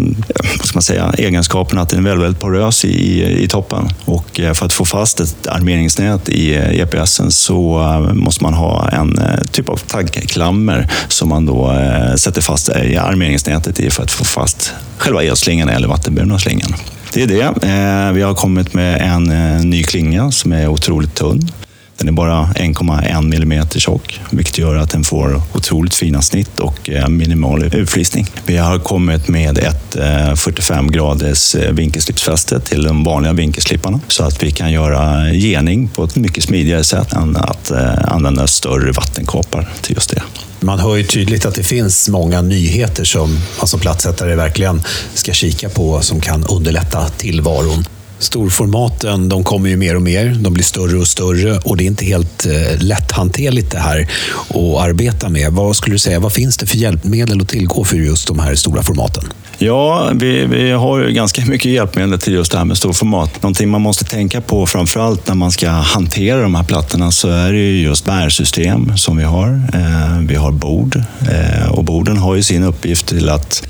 vad 0.57 0.65
ska 0.65 0.75
man 0.75 0.81
säga, 0.81 1.13
egenskapen 1.17 1.79
att 1.79 1.89
den 1.89 1.99
är 1.99 2.03
väldigt, 2.03 2.23
väldigt 2.23 2.41
porös 2.41 2.85
i, 2.85 3.23
i 3.43 3.47
toppen. 3.47 3.89
Och 4.05 4.41
för 4.53 4.65
att 4.65 4.73
få 4.73 4.85
fast 4.85 5.19
ett 5.19 5.47
armeringsnät 5.47 6.29
i 6.29 6.53
EPSen 6.55 7.31
så 7.31 7.79
måste 8.13 8.43
man 8.43 8.53
ha 8.53 8.89
en 8.89 9.19
typ 9.51 9.69
av 9.69 9.77
taggklammer 9.77 10.89
som 11.07 11.29
man 11.29 11.45
då 11.45 11.75
sätter 12.15 12.41
fast 12.41 12.69
i 12.69 12.97
armeringsnätet 12.97 13.79
i 13.79 13.89
för 13.89 14.03
att 14.03 14.11
få 14.11 14.25
fast 14.25 14.73
själva 14.97 15.23
elslingan 15.23 15.69
eller 15.69 15.87
vattenburna 15.87 16.39
slingan. 16.39 16.73
Det 17.13 17.23
är 17.23 17.27
det. 17.27 18.13
Vi 18.13 18.21
har 18.21 18.33
kommit 18.33 18.73
med 18.73 19.01
en 19.01 19.23
ny 19.69 19.83
klinga 19.83 20.31
som 20.31 20.51
är 20.51 20.67
otroligt 20.67 21.15
tunn. 21.15 21.51
Den 21.97 22.07
är 22.07 22.11
bara 22.11 22.45
1,1 22.45 23.21
millimeter 23.21 23.79
tjock, 23.79 24.19
vilket 24.29 24.57
gör 24.57 24.75
att 24.75 24.89
den 24.89 25.03
får 25.03 25.41
otroligt 25.53 25.93
fina 25.93 26.21
snitt 26.21 26.59
och 26.59 26.89
eh, 26.89 27.07
minimal 27.07 27.63
utflisning. 27.63 28.27
Vi 28.45 28.57
har 28.57 28.79
kommit 28.79 29.27
med 29.27 29.57
ett 29.57 29.95
eh, 29.95 30.35
45 30.35 30.91
graders 30.91 31.55
eh, 31.55 31.71
vinkelslipsfäste 31.71 32.59
till 32.59 32.83
de 32.83 33.03
vanliga 33.03 33.33
vinkelslipparna 33.33 33.99
så 34.07 34.23
att 34.23 34.43
vi 34.43 34.51
kan 34.51 34.71
göra 34.71 35.31
gening 35.33 35.87
på 35.87 36.03
ett 36.03 36.15
mycket 36.15 36.43
smidigare 36.43 36.83
sätt 36.83 37.13
än 37.13 37.35
att 37.35 37.71
använda 38.05 38.47
större 38.47 38.91
vattenkapar 38.91 39.69
till 39.81 39.95
just 39.95 40.09
det. 40.09 40.21
Man 40.59 40.79
hör 40.79 40.95
ju 40.95 41.03
tydligt 41.03 41.45
att 41.45 41.55
det 41.55 41.63
finns 41.63 42.09
många 42.09 42.41
nyheter 42.41 43.03
som 43.03 43.39
man 43.59 43.67
som 43.67 43.79
plattsättare 43.79 44.35
verkligen 44.35 44.83
ska 45.13 45.33
kika 45.33 45.69
på 45.69 46.01
som 46.01 46.21
kan 46.21 46.43
underlätta 46.43 47.09
tillvaron. 47.09 47.85
Storformaten 48.21 49.29
de 49.29 49.43
kommer 49.43 49.69
ju 49.69 49.77
mer 49.77 49.95
och 49.95 50.01
mer. 50.01 50.37
De 50.39 50.53
blir 50.53 50.63
större 50.63 50.97
och 50.97 51.07
större 51.07 51.57
och 51.57 51.77
det 51.77 51.83
är 51.83 51.85
inte 51.85 52.05
helt 52.05 52.45
eh, 52.45 52.83
lätthanterligt 52.83 53.71
det 53.71 53.79
här 53.79 54.07
att 54.49 54.89
arbeta 54.89 55.29
med. 55.29 55.53
Vad 55.53 55.75
skulle 55.75 55.95
du 55.95 55.99
säga, 55.99 56.19
vad 56.19 56.33
finns 56.33 56.57
det 56.57 56.65
för 56.65 56.77
hjälpmedel 56.77 57.41
att 57.41 57.49
tillgå 57.49 57.83
för 57.83 57.97
just 57.97 58.27
de 58.27 58.39
här 58.39 58.55
stora 58.55 58.83
formaten? 58.83 59.23
Ja, 59.57 60.11
vi, 60.15 60.45
vi 60.45 60.71
har 60.71 60.99
ju 60.99 61.11
ganska 61.11 61.45
mycket 61.45 61.71
hjälpmedel 61.71 62.19
till 62.19 62.33
just 62.33 62.51
det 62.51 62.57
här 62.57 62.65
med 62.65 62.77
storformat. 62.77 63.41
Någonting 63.43 63.69
man 63.69 63.81
måste 63.81 64.05
tänka 64.05 64.41
på 64.41 64.67
framförallt 64.67 65.27
när 65.27 65.35
man 65.35 65.51
ska 65.51 65.69
hantera 65.69 66.41
de 66.41 66.55
här 66.55 66.63
plattorna 66.63 67.11
så 67.11 67.29
är 67.29 67.51
det 67.51 67.59
ju 67.59 67.81
just 67.81 68.05
bärsystem 68.05 68.97
som 68.97 69.17
vi 69.17 69.23
har. 69.23 69.47
Eh, 69.73 70.19
vi 70.27 70.35
har 70.35 70.51
bord 70.51 70.95
eh, 71.31 71.71
och 71.71 71.83
borden 71.83 72.17
har 72.17 72.35
ju 72.35 72.43
sin 72.43 72.63
uppgift 72.63 73.05
till 73.05 73.29
att 73.29 73.67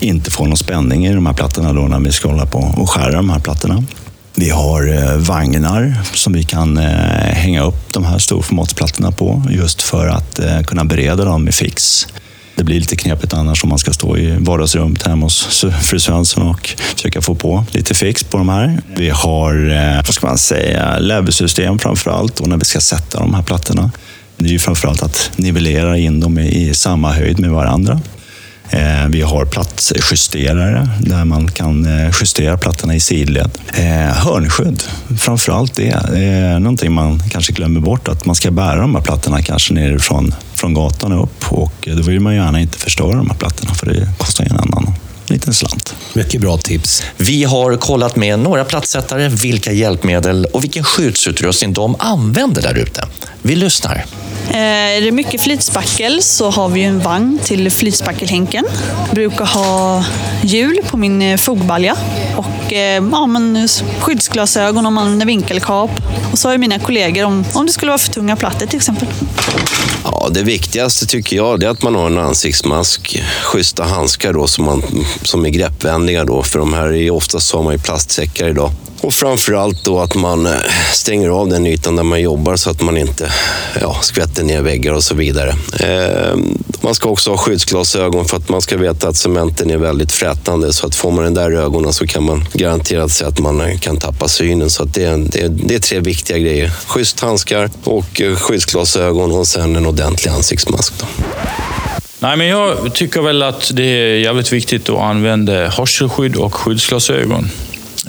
inte 0.00 0.30
få 0.30 0.44
någon 0.44 0.58
spänning 0.58 1.06
i 1.06 1.14
de 1.14 1.26
här 1.26 1.32
plattorna 1.32 1.72
då 1.72 1.80
när 1.80 2.00
vi 2.00 2.12
ska 2.12 2.28
hålla 2.28 2.46
på 2.46 2.58
och 2.58 2.90
skära 2.90 3.12
de 3.12 3.30
här 3.30 3.40
plattorna. 3.40 3.84
Vi 4.34 4.50
har 4.50 4.94
eh, 4.94 5.16
vagnar 5.16 5.94
som 6.14 6.32
vi 6.32 6.44
kan 6.44 6.78
eh, 6.78 6.84
hänga 7.32 7.62
upp 7.62 7.92
de 7.92 8.04
här 8.04 8.18
storformatsplattorna 8.18 9.12
på 9.12 9.42
just 9.50 9.82
för 9.82 10.08
att 10.08 10.38
eh, 10.38 10.60
kunna 10.60 10.84
bereda 10.84 11.24
dem 11.24 11.48
i 11.48 11.52
fix. 11.52 12.06
Det 12.56 12.64
blir 12.64 12.80
lite 12.80 12.96
knepigt 12.96 13.34
annars 13.34 13.64
om 13.64 13.70
man 13.70 13.78
ska 13.78 13.92
stå 13.92 14.16
i 14.16 14.36
vardagsrummet 14.40 15.06
hemma 15.06 15.26
hos 15.26 15.64
fru 15.82 16.00
Svensson 16.00 16.48
och 16.48 16.68
försöka 16.68 17.20
få 17.20 17.34
på 17.34 17.64
lite 17.72 17.94
fix 17.94 18.24
på 18.24 18.38
de 18.38 18.48
här. 18.48 18.78
Vi 18.96 19.10
har, 19.10 20.02
vad 20.06 20.14
ska 20.14 20.26
man 20.26 20.38
säga, 20.38 20.98
leversystem 20.98 21.78
framför 21.78 22.10
allt 22.10 22.40
och 22.40 22.48
när 22.48 22.56
vi 22.56 22.64
ska 22.64 22.80
sätta 22.80 23.18
de 23.18 23.34
här 23.34 23.42
plattorna. 23.42 23.90
Det 24.36 24.44
är 24.44 24.52
ju 24.52 24.58
framför 24.58 24.88
allt 24.88 25.02
att 25.02 25.30
nivellera 25.36 25.98
in 25.98 26.20
dem 26.20 26.38
i 26.38 26.74
samma 26.74 27.12
höjd 27.12 27.40
med 27.40 27.50
varandra. 27.50 28.00
Eh, 28.70 29.08
vi 29.08 29.22
har 29.22 29.44
plattjusterare 29.44 30.88
där 31.00 31.24
man 31.24 31.50
kan 31.50 31.86
eh, 31.86 32.10
justera 32.20 32.56
plattorna 32.56 32.94
i 32.94 33.00
sidled. 33.00 33.50
Eh, 33.74 33.84
hörnskydd, 34.16 34.82
framför 35.18 35.52
allt 35.52 35.74
det. 35.74 35.98
Det 36.10 36.24
är 36.24 36.58
någonting 36.58 36.92
man 36.92 37.22
kanske 37.30 37.52
glömmer 37.52 37.80
bort, 37.80 38.08
att 38.08 38.26
man 38.26 38.34
ska 38.34 38.50
bära 38.50 38.80
de 38.80 38.94
här 38.94 39.02
plattorna 39.02 39.42
kanske 39.42 39.74
nerifrån 39.74 40.34
från 40.54 40.74
gatan 40.74 41.12
upp 41.12 41.52
och 41.52 41.88
då 41.96 42.02
vill 42.02 42.20
man 42.20 42.34
gärna 42.34 42.60
inte 42.60 42.78
förstöra 42.78 43.16
de 43.16 43.30
här 43.30 43.36
plattorna 43.36 43.74
för 43.74 43.86
det 43.86 44.08
kostar 44.18 44.44
en 44.44 44.56
annan 44.56 44.94
liten 45.30 45.54
slant. 45.54 45.94
Mycket 46.12 46.40
bra 46.40 46.56
tips. 46.58 47.02
Vi 47.16 47.44
har 47.44 47.76
kollat 47.76 48.16
med 48.16 48.38
några 48.38 48.64
plattsättare 48.64 49.28
vilka 49.28 49.72
hjälpmedel 49.72 50.44
och 50.44 50.62
vilken 50.62 50.84
skyddsutrustning 50.84 51.72
de 51.72 51.96
använder 51.98 52.62
där 52.62 52.74
ute. 52.74 53.04
Vi 53.42 53.56
lyssnar. 53.56 54.04
Eh, 54.50 54.96
är 54.96 55.00
det 55.00 55.12
mycket 55.12 55.40
flytspackel 55.40 56.22
så 56.22 56.50
har 56.50 56.68
vi 56.68 56.82
en 56.82 57.00
vagn 57.00 57.38
till 57.42 57.70
flytspackelhänken. 57.70 58.64
Brukar 59.12 59.46
ha 59.46 60.04
hjul 60.42 60.80
på 60.90 60.96
min 60.96 61.22
eh, 61.22 61.36
fogbalja 61.36 61.96
och 62.36 62.67
och 62.68 62.74
eh, 62.74 63.04
ja, 63.12 63.26
men 63.26 63.68
skyddsglasögon 64.00 64.86
om 64.86 64.94
man 64.94 65.04
använder 65.04 65.26
vinkelkap. 65.26 65.90
Och 66.32 66.38
så 66.38 66.48
har 66.48 66.52
ju 66.52 66.58
mina 66.58 66.78
kollegor 66.78 67.24
om, 67.24 67.44
om 67.54 67.66
det 67.66 67.72
skulle 67.72 67.90
vara 67.90 67.98
för 67.98 68.12
tunga 68.12 68.36
plattor 68.36 68.66
till 68.66 68.76
exempel. 68.76 69.08
Ja, 70.04 70.28
det 70.30 70.42
viktigaste 70.42 71.06
tycker 71.06 71.36
jag 71.36 71.62
är 71.62 71.68
att 71.68 71.82
man 71.82 71.94
har 71.94 72.06
en 72.06 72.18
ansiktsmask, 72.18 73.22
schyssta 73.42 73.84
handskar 73.84 74.32
då, 74.32 74.46
som, 74.46 74.64
man, 74.64 74.82
som 75.22 75.46
är 75.46 75.50
greppvänliga. 75.50 76.24
Då, 76.24 76.42
för 76.42 76.58
de 76.58 76.72
här 76.72 76.92
är 76.92 77.10
oftast 77.10 77.52
har 77.52 77.62
man 77.62 77.72
ju 77.72 77.78
plastsäckar 77.78 78.48
idag. 78.48 78.70
Och 79.00 79.14
framförallt 79.14 79.84
då 79.84 80.00
att 80.00 80.14
man 80.14 80.46
eh, 80.46 80.52
stänger 80.92 81.28
av 81.28 81.48
den 81.48 81.66
ytan 81.66 81.96
där 81.96 82.02
man 82.02 82.20
jobbar 82.20 82.56
så 82.56 82.70
att 82.70 82.82
man 82.82 82.96
inte 82.96 83.32
ja, 83.80 83.96
skvätter 84.00 84.42
ner 84.42 84.62
väggar 84.62 84.92
och 84.92 85.02
så 85.02 85.14
vidare. 85.14 85.54
Eh, 85.80 86.36
man 86.80 86.94
ska 86.94 87.08
också 87.08 87.30
ha 87.30 87.36
skyddsglasögon 87.36 88.24
för 88.24 88.36
att 88.36 88.48
man 88.48 88.60
ska 88.60 88.76
veta 88.76 89.08
att 89.08 89.16
cementen 89.16 89.70
är 89.70 89.76
väldigt 89.76 90.12
frätande. 90.12 90.72
Så 90.72 90.86
att 90.86 90.94
får 90.94 91.10
man 91.10 91.24
den 91.24 91.34
där 91.34 91.50
ögonen 91.50 91.92
så 91.92 92.06
kan 92.06 92.24
man 92.24 92.44
garanterat 92.58 93.10
säga 93.10 93.28
att 93.28 93.38
man 93.38 93.60
eh, 93.60 93.78
kan 93.78 93.96
tappa 93.96 94.28
synen. 94.28 94.70
Så 94.70 94.82
att 94.82 94.94
det, 94.94 95.04
är, 95.04 95.16
det, 95.18 95.48
det 95.48 95.74
är 95.74 95.78
tre 95.78 96.00
viktiga 96.00 96.38
grejer. 96.38 96.70
Schysst 96.86 97.20
handskar 97.20 97.70
och 97.84 98.20
eh, 98.20 98.36
skyddsglasögon 98.36 99.32
och 99.32 99.46
sen 99.46 99.76
en 99.76 99.86
ordentlig 99.86 100.30
ansiktsmask. 100.30 100.92
Då. 101.00 101.06
Nej, 102.20 102.36
men 102.36 102.46
jag 102.46 102.94
tycker 102.94 103.22
väl 103.22 103.42
att 103.42 103.70
det 103.74 103.82
är 103.82 104.16
jävligt 104.16 104.52
viktigt 104.52 104.88
att 104.88 104.98
använda 104.98 105.68
hörselskydd 105.68 106.36
och 106.36 106.54
skyddsglasögon. 106.54 107.50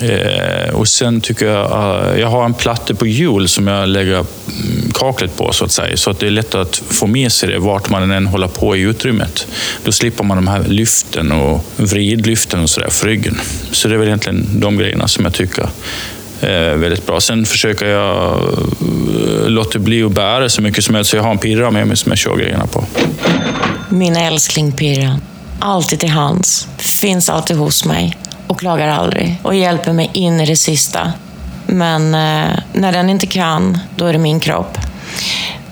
Eh, 0.01 0.73
och 0.73 0.87
sen 0.87 1.21
tycker 1.21 1.45
jag, 1.45 1.71
eh, 1.71 2.19
jag 2.19 2.27
har 2.27 2.45
en 2.45 2.53
platta 2.53 2.95
på 2.95 3.07
hjul 3.07 3.49
som 3.49 3.67
jag 3.67 3.89
lägger 3.89 4.25
kaklet 4.93 5.37
på 5.37 5.53
så 5.53 5.65
att 5.65 5.71
säga. 5.71 5.97
Så 5.97 6.09
att 6.09 6.19
det 6.19 6.27
är 6.27 6.31
lätt 6.31 6.55
att 6.55 6.75
få 6.75 7.07
med 7.07 7.31
sig 7.31 7.49
det 7.49 7.59
vart 7.59 7.89
man 7.89 8.11
än 8.11 8.27
håller 8.27 8.47
på 8.47 8.75
i 8.75 8.81
utrymmet. 8.81 9.47
Då 9.83 9.91
slipper 9.91 10.23
man 10.23 10.37
de 10.37 10.47
här 10.47 10.63
lyften 10.67 11.31
och 11.31 11.65
vridlyften 11.77 12.59
och 12.59 12.69
sådär 12.69 12.89
för 12.89 13.07
ryggen. 13.07 13.39
Så 13.71 13.87
det 13.87 13.93
är 13.93 13.97
väl 13.97 14.07
egentligen 14.07 14.47
de 14.59 14.77
grejerna 14.77 15.07
som 15.07 15.25
jag 15.25 15.33
tycker 15.33 15.69
är 16.41 16.75
väldigt 16.75 17.05
bra. 17.05 17.21
Sen 17.21 17.45
försöker 17.45 17.85
jag 17.85 18.33
eh, 18.33 19.49
låta 19.49 19.79
bli 19.79 20.03
att 20.03 20.11
bära 20.11 20.49
så 20.49 20.61
mycket 20.61 20.83
som 20.83 20.93
möjligt 20.93 21.07
så 21.07 21.15
jag 21.15 21.23
har 21.23 21.31
en 21.31 21.37
pirra 21.37 21.71
med 21.71 21.87
mig 21.87 21.97
som 21.97 22.11
jag 22.11 22.19
kör 22.19 22.35
grejerna 22.35 22.67
på. 22.67 22.85
Min 23.89 24.15
älskling 24.15 24.71
Pirra. 24.71 25.19
Alltid 25.59 25.99
till 25.99 26.09
hands. 26.09 26.67
Finns 26.77 27.29
alltid 27.29 27.57
hos 27.57 27.85
mig. 27.85 28.17
Och 28.49 28.59
klagar 28.59 28.87
aldrig. 28.87 29.35
Och 29.43 29.55
hjälper 29.55 29.93
mig 29.93 30.09
in 30.13 30.41
i 30.41 30.45
det 30.45 30.55
sista. 30.55 31.13
Men 31.65 32.15
eh, 32.15 32.59
när 32.73 32.91
den 32.91 33.09
inte 33.09 33.27
kan, 33.27 33.77
då 33.95 34.05
är 34.05 34.13
det 34.13 34.19
min 34.19 34.39
kropp. 34.39 34.77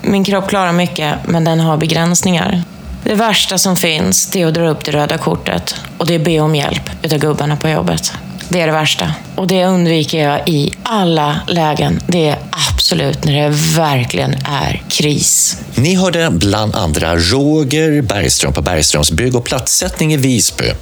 Min 0.02 0.24
kropp 0.24 0.48
klarar 0.48 0.72
mycket, 0.72 1.14
men 1.26 1.44
den 1.44 1.60
har 1.60 1.76
begränsningar. 1.76 2.62
Det 3.04 3.14
värsta 3.14 3.58
som 3.58 3.76
finns, 3.76 4.30
det 4.30 4.42
är 4.42 4.46
att 4.46 4.54
dra 4.54 4.68
upp 4.68 4.84
det 4.84 4.92
röda 4.92 5.18
kortet. 5.18 5.74
Och 5.98 6.06
det 6.06 6.14
är 6.14 6.18
be 6.18 6.40
om 6.40 6.54
hjälp 6.54 6.90
utav 7.02 7.18
gubbarna 7.18 7.56
på 7.56 7.68
jobbet. 7.68 8.12
Det 8.48 8.60
är 8.60 8.66
det 8.66 8.72
värsta. 8.72 9.14
Och 9.36 9.46
det 9.46 9.64
undviker 9.64 10.28
jag 10.28 10.48
i 10.48 10.72
alla 10.82 11.40
lägen. 11.46 12.00
Det 12.06 12.28
är 12.28 12.38
absolut 12.74 13.24
när 13.24 13.42
det 13.42 13.48
verkligen 13.78 14.34
är 14.44 14.82
kris. 14.88 15.60
Ni 15.74 15.94
hörde 15.94 16.30
bland 16.30 16.76
andra 16.76 17.16
Roger 17.16 18.02
Bergström 18.02 18.52
på 18.52 18.62
Bergströms 18.62 19.10
bygg 19.10 19.34
och 19.34 19.44
plattsättning 19.44 20.12
i 20.12 20.16
Visby. 20.16 20.72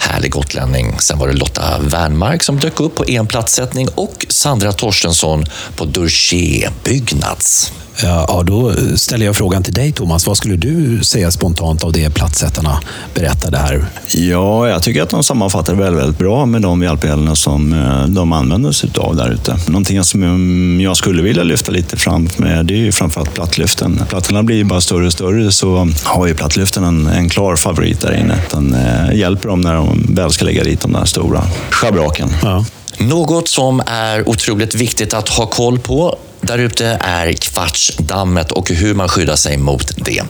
Härlig 0.00 0.30
gotlänning. 0.30 0.94
Sen 0.98 1.18
var 1.18 1.28
det 1.28 1.34
Lotta 1.34 1.78
Wernmark 1.80 2.42
som 2.42 2.56
dök 2.58 2.80
upp 2.80 2.94
på 2.94 3.08
en 3.08 3.26
plattsättning 3.26 3.88
och 3.94 4.26
Sandra 4.28 4.72
Torstensson 4.72 5.44
på 5.76 5.84
Durché 5.84 6.68
Byggnads. 6.84 7.72
Ja, 8.02 8.42
då 8.46 8.72
ställer 8.96 9.26
jag 9.26 9.36
frågan 9.36 9.62
till 9.62 9.74
dig 9.74 9.92
Thomas. 9.92 10.26
Vad 10.26 10.36
skulle 10.36 10.56
du 10.56 11.04
säga 11.04 11.30
spontant 11.30 11.84
av 11.84 11.92
det 11.92 12.14
plattsättarna 12.14 12.80
berättade 13.14 13.58
här? 13.58 13.84
Ja, 14.14 14.68
jag 14.68 14.82
tycker 14.82 15.02
att 15.02 15.10
de 15.10 15.24
sammanfattar 15.24 15.74
väldigt, 15.74 16.02
väldigt 16.02 16.18
bra 16.18 16.46
med 16.46 16.62
de 16.62 16.82
hjälpmedlen 16.82 17.36
som 17.36 17.72
eh, 17.72 18.04
de 18.06 18.32
använder 18.32 18.72
sig 18.72 18.90
av 18.96 19.16
där 19.16 19.30
ute. 19.30 19.56
Någonting 19.66 20.04
som 20.04 20.80
jag 20.80 20.96
skulle 20.96 21.22
vilja 21.22 21.42
lyfta 21.42 21.72
lite 21.72 21.96
fram 21.96 22.28
med 22.36 22.66
det 22.66 22.74
är 22.74 22.78
ju 22.78 22.92
framförallt 22.92 23.34
plattlyften. 23.34 24.02
Plattorna 24.08 24.42
blir 24.42 24.64
bara 24.64 24.80
större 24.80 25.06
och 25.06 25.12
större 25.12 25.52
så 25.52 25.88
har 26.04 26.26
ju 26.26 26.34
plattlyften 26.34 26.84
en, 26.84 27.06
en 27.06 27.28
klar 27.28 27.56
favorit 27.56 28.00
där 28.00 28.20
inne. 28.20 28.38
Den 28.50 28.74
eh, 28.74 29.18
hjälper 29.18 29.48
dem 29.48 29.60
när 29.60 29.74
de 29.74 29.89
väl 30.08 30.30
ska 30.30 30.44
lägga 30.44 30.64
dit 30.64 30.80
de 30.80 30.92
där 30.92 31.04
stora 31.04 31.42
schabraken. 31.70 32.28
Ja. 32.42 32.64
Något 32.98 33.48
som 33.48 33.82
är 33.86 34.28
otroligt 34.28 34.74
viktigt 34.74 35.14
att 35.14 35.28
ha 35.28 35.46
koll 35.46 35.78
på 35.78 36.18
där 36.40 36.58
ute 36.58 36.86
är 37.00 37.32
kvartsdammet 37.32 38.52
och 38.52 38.70
hur 38.70 38.94
man 38.94 39.08
skyddar 39.08 39.36
sig 39.36 39.56
mot 39.56 39.92
det. 39.96 40.22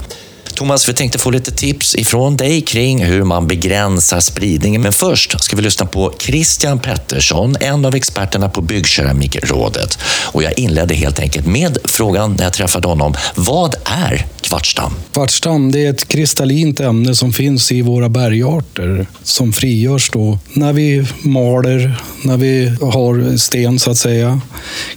Thomas, 0.61 0.89
vi 0.89 0.93
tänkte 0.93 1.19
få 1.19 1.31
lite 1.31 1.51
tips 1.51 1.95
ifrån 1.95 2.37
dig 2.37 2.61
kring 2.61 3.05
hur 3.05 3.25
man 3.25 3.47
begränsar 3.47 4.21
spridningen. 4.21 4.83
Men 4.83 4.93
först 4.93 5.45
ska 5.45 5.57
vi 5.57 5.63
lyssna 5.63 5.87
på 5.87 6.15
Christian 6.19 6.79
Pettersson, 6.79 7.57
en 7.61 7.85
av 7.85 7.95
experterna 7.95 8.49
på 8.49 8.61
Byggkeramikrådet. 8.61 9.99
Och 10.33 10.43
jag 10.43 10.59
inledde 10.59 10.95
helt 10.95 11.21
enkelt 11.21 11.47
med 11.47 11.79
frågan 11.85 12.35
när 12.37 12.45
jag 12.45 12.53
träffade 12.53 12.89
honom. 12.89 13.15
Vad 13.35 13.75
är 13.85 14.27
kvartsdamm? 14.41 14.93
Kvartsdamm 15.13 15.73
det 15.73 15.87
är 15.87 15.91
ett 15.91 16.09
kristallint 16.09 16.81
ämne 16.81 17.15
som 17.15 17.33
finns 17.33 17.73
i 17.73 17.83
våra 17.83 18.09
bergarter 18.09 19.07
som 19.23 19.53
frigörs 19.53 20.11
då 20.11 20.39
när 20.53 20.73
vi 20.73 21.07
maler, 21.23 21.95
när 22.23 22.37
vi 22.37 22.73
har 22.81 23.37
sten 23.37 23.79
så 23.79 23.91
att 23.91 23.99
säga. 23.99 24.41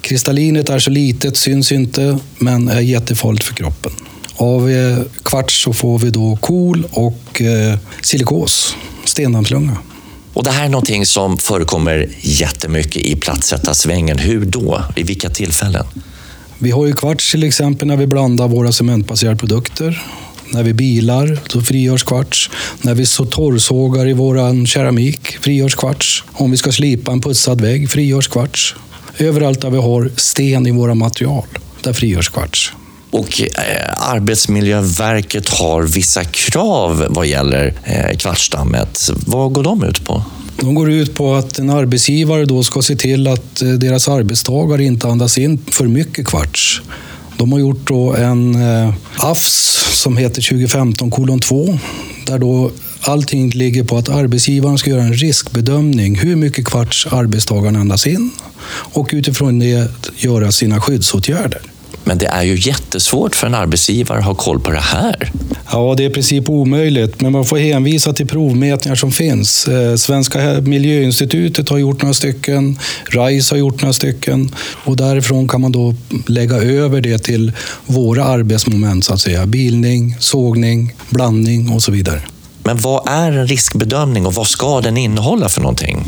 Kristallinet 0.01 0.69
är 0.69 0.79
så 0.79 0.89
litet, 0.89 1.37
syns 1.37 1.71
inte, 1.71 2.19
men 2.37 2.67
är 2.67 2.81
jättefarligt 2.81 3.45
för 3.45 3.55
kroppen. 3.55 3.91
Av 4.43 4.69
kvarts 5.23 5.63
så 5.63 5.73
får 5.73 5.99
vi 5.99 6.09
då 6.09 6.37
kol 6.41 6.87
och 6.91 7.41
eh, 7.41 7.77
silikos, 8.01 8.75
stendammslunga. 9.05 9.77
Och 10.33 10.43
det 10.43 10.51
här 10.51 10.65
är 10.65 10.69
någonting 10.69 11.05
som 11.05 11.37
förekommer 11.37 12.09
jättemycket 12.21 13.01
i 13.01 13.15
plattsättarsvängen. 13.15 14.17
Hur 14.17 14.45
då? 14.45 14.83
I 14.95 15.03
vilka 15.03 15.29
tillfällen? 15.29 15.85
Vi 16.59 16.71
har 16.71 16.85
ju 16.85 16.93
kvarts 16.93 17.31
till 17.31 17.43
exempel 17.43 17.87
när 17.87 17.97
vi 17.97 18.07
blandar 18.07 18.47
våra 18.47 18.71
cementbaserade 18.71 19.37
produkter. 19.37 20.03
När 20.49 20.63
vi 20.63 20.73
bilar, 20.73 21.39
så 21.47 21.61
frigörs 21.61 22.03
kvarts. 22.03 22.49
När 22.81 22.95
vi 22.95 23.05
så 23.05 23.25
torrsågar 23.25 24.07
i 24.07 24.13
våran 24.13 24.65
keramik, 24.65 25.27
frigörs 25.27 25.75
kvarts. 25.75 26.23
Om 26.33 26.51
vi 26.51 26.57
ska 26.57 26.71
slipa 26.71 27.11
en 27.11 27.21
putsad 27.21 27.61
vägg, 27.61 27.89
frigörs 27.89 28.27
kvarts. 28.27 28.75
Överallt 29.17 29.61
där 29.61 29.69
vi 29.69 29.77
har 29.77 30.11
sten 30.15 30.67
i 30.67 30.71
våra 30.71 30.95
material, 30.95 31.45
där 31.81 31.93
frigörs 31.93 32.29
kvarts. 32.29 32.73
Och 33.13 33.41
eh, 33.41 34.09
Arbetsmiljöverket 34.09 35.49
har 35.49 35.83
vissa 35.83 36.23
krav 36.23 37.05
vad 37.09 37.25
gäller 37.25 37.73
eh, 37.83 38.17
kvartsdammet. 38.17 39.09
Vad 39.25 39.53
går 39.53 39.63
de 39.63 39.83
ut 39.83 40.05
på? 40.05 40.23
De 40.59 40.75
går 40.75 40.91
ut 40.91 41.15
på 41.15 41.33
att 41.33 41.59
en 41.59 41.69
arbetsgivare 41.69 42.45
då 42.45 42.63
ska 42.63 42.81
se 42.81 42.95
till 42.95 43.27
att 43.27 43.61
eh, 43.61 43.69
deras 43.69 44.07
arbetstagare 44.07 44.83
inte 44.83 45.07
andas 45.07 45.37
in 45.37 45.65
för 45.71 45.85
mycket 45.85 46.27
kvarts. 46.27 46.81
De 47.37 47.51
har 47.51 47.59
gjort 47.59 47.87
då 47.87 48.13
en 48.13 48.57
AFS 49.17 50.01
som 50.01 50.17
heter 50.17 50.41
2015 50.41 51.11
kolon 51.11 51.39
2 51.39 51.79
där 52.27 52.39
då 52.39 52.71
allting 53.01 53.49
ligger 53.49 53.83
på 53.83 53.97
att 53.97 54.09
arbetsgivaren 54.09 54.77
ska 54.77 54.89
göra 54.89 55.03
en 55.03 55.13
riskbedömning 55.13 56.15
hur 56.15 56.35
mycket 56.35 56.65
kvarts 56.65 57.07
arbetstagaren 57.07 57.75
andas 57.75 58.07
in 58.07 58.31
och 58.69 59.09
utifrån 59.13 59.59
det 59.59 59.91
göra 60.17 60.51
sina 60.51 60.81
skyddsåtgärder. 60.81 61.61
Men 62.03 62.17
det 62.17 62.25
är 62.25 62.43
ju 62.43 62.59
jättesvårt 62.59 63.35
för 63.35 63.47
en 63.47 63.55
arbetsgivare 63.55 64.19
att 64.19 64.25
ha 64.25 64.35
koll 64.35 64.59
på 64.59 64.71
det 64.71 64.79
här. 64.79 65.31
Ja, 65.71 65.93
det 65.97 66.03
är 66.03 66.09
i 66.09 66.13
princip 66.13 66.49
omöjligt, 66.49 67.21
men 67.21 67.31
man 67.31 67.45
får 67.45 67.57
hänvisa 67.57 68.13
till 68.13 68.27
provmätningar 68.27 68.95
som 68.95 69.11
finns. 69.11 69.67
Eh, 69.67 69.95
Svenska 69.95 70.61
miljöinstitutet 70.61 71.69
har 71.69 71.77
gjort 71.77 72.01
några 72.01 72.13
stycken, 72.13 72.79
RISE 73.05 73.53
har 73.53 73.59
gjort 73.59 73.81
några 73.81 73.93
stycken 73.93 74.55
och 74.85 74.97
därifrån 74.97 75.47
kan 75.47 75.61
man 75.61 75.71
då 75.71 75.95
lägga 76.27 76.55
över 76.55 77.01
det 77.01 77.17
till 77.17 77.51
våra 77.85 78.23
arbetsmoment, 78.23 79.05
så 79.05 79.13
att 79.13 79.21
säga. 79.21 79.45
Bilning, 79.45 80.15
sågning, 80.19 80.93
blandning 81.09 81.69
och 81.69 81.83
så 81.83 81.91
vidare. 81.91 82.21
Men 82.63 82.77
vad 82.77 83.09
är 83.09 83.31
en 83.31 83.47
riskbedömning 83.47 84.25
och 84.25 84.33
vad 84.33 84.47
ska 84.47 84.81
den 84.81 84.97
innehålla 84.97 85.49
för 85.49 85.61
någonting? 85.61 86.05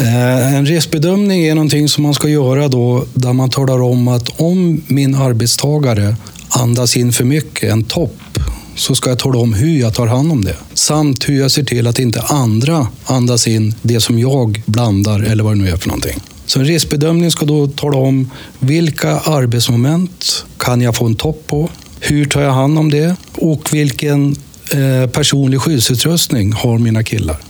Eh, 0.00 0.54
en 0.54 0.66
riskbedömning 0.66 1.44
är 1.44 1.54
någonting 1.54 1.88
som 1.88 2.02
man 2.02 2.14
ska 2.14 2.28
göra 2.28 2.68
då 2.68 3.04
där 3.14 3.32
man 3.32 3.50
talar 3.50 3.82
om 3.82 4.08
att 4.08 4.40
om 4.40 4.82
min 4.86 5.14
arbetstagare 5.14 6.16
andas 6.48 6.96
in 6.96 7.12
för 7.12 7.24
mycket, 7.24 7.72
en 7.72 7.84
topp, 7.84 8.38
så 8.76 8.94
ska 8.94 9.08
jag 9.08 9.18
tala 9.18 9.38
om 9.38 9.52
hur 9.54 9.80
jag 9.80 9.94
tar 9.94 10.06
hand 10.06 10.32
om 10.32 10.44
det. 10.44 10.56
Samt 10.74 11.28
hur 11.28 11.40
jag 11.40 11.50
ser 11.50 11.62
till 11.62 11.86
att 11.86 11.98
inte 11.98 12.20
andra 12.20 12.86
andas 13.04 13.48
in 13.48 13.74
det 13.82 14.00
som 14.00 14.18
jag 14.18 14.62
blandar 14.66 15.20
eller 15.20 15.44
vad 15.44 15.52
det 15.52 15.62
nu 15.62 15.68
är 15.68 15.76
för 15.76 15.88
någonting. 15.88 16.20
Så 16.46 16.58
en 16.58 16.66
riskbedömning 16.66 17.30
ska 17.30 17.46
då 17.46 17.66
tala 17.66 17.96
om 17.96 18.30
vilka 18.58 19.10
arbetsmoment 19.10 20.44
kan 20.58 20.80
jag 20.80 20.96
få 20.96 21.06
en 21.06 21.14
topp 21.14 21.42
på? 21.46 21.68
Hur 22.00 22.24
tar 22.24 22.40
jag 22.40 22.52
hand 22.52 22.78
om 22.78 22.90
det? 22.90 23.16
Och 23.34 23.68
vilken 23.72 24.36
eh, 24.72 25.10
personlig 25.10 25.60
skyddsutrustning 25.60 26.52
har 26.52 26.78
mina 26.78 27.02
killar? 27.02 27.47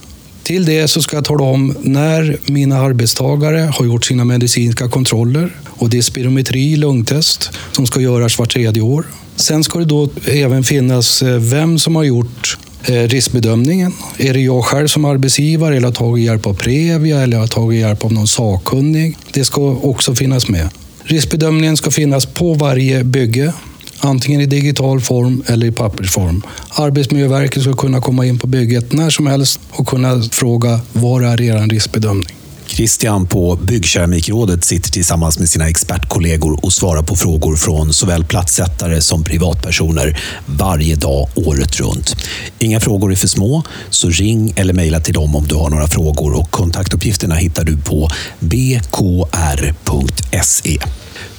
Till 0.49 0.65
det 0.65 0.89
så 0.89 1.03
ska 1.03 1.17
jag 1.17 1.25
tala 1.25 1.45
om 1.45 1.77
när 1.81 2.39
mina 2.47 2.79
arbetstagare 2.79 3.59
har 3.59 3.85
gjort 3.85 4.05
sina 4.05 4.25
medicinska 4.25 4.89
kontroller 4.89 5.51
och 5.69 5.91
det 5.91 5.99
är 5.99 6.03
spirometri, 6.03 6.77
lungtest, 6.77 7.51
som 7.73 7.87
ska 7.87 8.01
göras 8.01 8.39
vart 8.39 8.53
tredje 8.53 8.83
år. 8.83 9.05
Sen 9.37 9.65
ska 9.65 9.79
det 9.79 9.85
då 9.85 10.11
även 10.27 10.65
finnas 10.65 11.23
eh, 11.23 11.39
vem 11.39 11.79
som 11.79 11.97
har 11.97 12.05
gjort 12.05 12.59
eh, 12.85 12.93
riskbedömningen. 12.93 13.93
Är 14.19 14.35
det 14.35 14.41
jag 14.41 14.65
själv 14.65 14.87
som 14.87 15.05
arbetsgivare 15.05 15.77
eller 15.77 15.87
har 15.87 15.95
tagit 15.95 16.25
hjälp 16.25 16.47
av 16.47 16.55
Previa 16.55 17.21
eller 17.21 17.39
har 17.39 17.47
tagit 17.47 17.81
hjälp 17.81 18.05
av 18.05 18.13
någon 18.13 18.29
sakkunnig? 18.29 19.17
Det 19.33 19.45
ska 19.45 19.63
också 19.63 20.15
finnas 20.15 20.49
med. 20.49 20.69
Riskbedömningen 21.03 21.77
ska 21.77 21.91
finnas 21.91 22.27
på 22.27 22.55
varje 22.55 23.05
bygge 23.05 23.53
antingen 24.01 24.41
i 24.41 24.47
digital 24.47 25.01
form 25.01 25.43
eller 25.47 25.67
i 25.67 25.73
pappersform. 25.73 26.43
Arbetsmiljöverket 26.69 27.63
ska 27.63 27.73
kunna 27.73 28.01
komma 28.01 28.27
in 28.27 28.39
på 28.39 28.47
bygget 28.47 28.93
när 28.93 29.11
som 29.11 29.27
helst 29.27 29.61
och 29.71 29.89
kunna 29.89 30.23
fråga 30.23 30.81
var 30.93 31.23
är 31.23 31.41
er 31.41 31.69
riskbedömning? 31.69 32.39
Christian 32.69 33.27
på 33.27 33.57
Byggkeramikrådet 33.57 34.65
sitter 34.65 34.91
tillsammans 34.91 35.39
med 35.39 35.49
sina 35.49 35.69
expertkollegor 35.69 36.65
och 36.65 36.73
svarar 36.73 37.03
på 37.03 37.17
frågor 37.17 37.57
från 37.57 37.93
såväl 37.93 38.25
platssättare 38.25 39.01
som 39.01 39.25
privatpersoner 39.25 40.21
varje 40.47 40.97
dag 40.97 41.29
året 41.35 41.81
runt. 41.81 42.17
Inga 42.59 42.81
frågor 42.81 43.13
är 43.13 43.17
för 43.17 43.29
små, 43.29 43.63
så 43.91 44.09
ring 44.11 44.53
eller 44.57 44.75
mejla 44.75 45.01
till 45.01 45.15
dem 45.15 45.37
om 45.37 45.47
du 45.47 45.55
har 45.55 45.71
några 45.71 45.87
frågor 45.87 46.39
och 46.39 46.51
kontaktuppgifterna 46.51 47.35
hittar 47.35 47.65
du 47.65 47.77
på 47.77 48.09
bkr.se. 48.39 48.79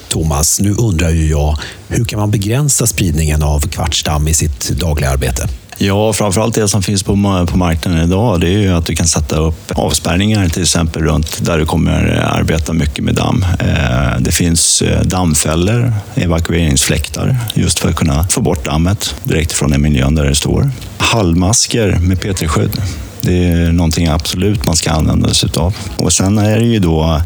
Thomas, 0.10 0.60
nu 0.60 0.74
undrar 0.74 1.10
ju 1.10 1.30
jag, 1.30 1.58
hur 1.88 2.06
kan 2.06 2.20
man 2.20 2.32
begränsa 2.32 2.88
spridningen 2.88 3.44
av 3.44 3.60
kvartsdamm 3.60 4.28
i 4.28 4.34
sitt 4.34 4.70
dagliga 4.70 5.10
arbete? 5.10 5.48
Ja, 5.82 6.14
framförallt 6.14 6.56
det 6.56 6.68
som 6.68 6.84
finns 6.84 7.04
på, 7.04 7.46
på 7.50 7.58
marknaden 7.58 8.04
idag, 8.04 8.42
det 8.42 8.48
är 8.48 8.60
ju 8.60 8.74
att 8.74 8.86
du 8.86 8.96
kan 8.96 9.08
sätta 9.08 9.38
upp 9.38 9.72
avspärrningar 9.76 10.50
till 10.50 10.62
exempel 10.62 11.04
runt 11.04 11.46
där 11.46 11.58
du 11.58 11.66
kommer 11.66 12.24
arbeta 12.32 12.74
mycket 12.74 13.04
med 13.04 13.16
damm. 13.16 13.46
Eh, 13.60 14.20
det 14.20 14.32
finns 14.32 14.82
eh, 14.82 15.02
dammfällor, 15.02 15.94
evakueringsfläktar, 16.16 17.38
just 17.54 17.80
för 17.80 17.90
att 17.90 17.96
kunna 17.96 18.24
få 18.24 18.42
bort 18.42 18.66
dammet 18.66 19.16
direkt 19.24 19.52
från 19.52 19.72
den 19.72 19.82
miljön 19.82 20.16
där 20.16 20.26
det 20.26 20.36
står. 20.36 20.72
Hallmasker 20.98 21.98
med 22.02 22.20
P3-skydd. 22.20 22.82
Det 23.22 23.48
är 23.48 23.72
någonting 23.72 24.08
absolut 24.08 24.66
man 24.66 24.76
ska 24.76 24.92
använda 24.92 25.34
sig 25.34 25.50
av. 25.56 25.76
Och 25.98 26.14
sen 26.14 26.38
är 26.38 26.60
det 26.60 26.66
ju 26.66 26.80
då 26.80 27.22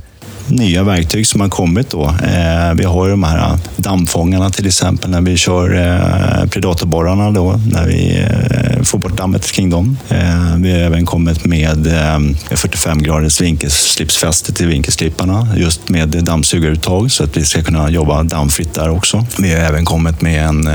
nya 0.48 0.84
verktyg 0.84 1.28
som 1.28 1.42
har 1.42 1.50
kommit. 1.50 1.90
Då. 1.90 2.04
Eh, 2.04 2.74
vi 2.76 2.84
har 2.84 3.06
ju 3.06 3.12
de 3.12 3.24
här 3.24 3.38
eh, 3.38 3.56
dammfångarna 3.78 4.50
till 4.50 4.68
exempel 4.68 5.10
när 5.10 5.22
vi 5.22 5.38
kör 5.38 5.76
eh, 5.76 6.50
predatorborrarna 6.50 7.32
då, 7.32 7.60
när 7.72 7.88
vi 7.88 8.20
eh, 8.20 8.84
får 8.84 8.98
bort 8.98 9.18
dammet 9.18 9.52
kring 9.52 9.70
dem. 9.70 9.98
Eh, 10.10 10.56
vi 10.58 10.72
har 10.72 10.80
även 10.80 11.06
kommit 11.06 11.46
med 11.46 11.88
eh, 11.88 12.20
45 12.56 13.04
graders 13.04 13.42
vinkelslipsfäste 13.42 14.54
till 14.54 14.68
vinkelslipparna 14.68 15.48
just 15.58 15.90
med 15.90 16.10
dammsugaruttag 16.10 17.12
så 17.12 17.24
att 17.24 17.38
vi 17.38 17.46
ska 17.46 17.64
kunna 17.64 17.90
jobba 17.90 18.24
dammfritt 18.24 18.74
där 18.74 18.90
också. 18.90 19.26
Vi 19.38 19.54
har 19.54 19.60
även 19.60 19.86
kommit 19.86 20.22
med 20.22 20.46
en, 20.46 20.68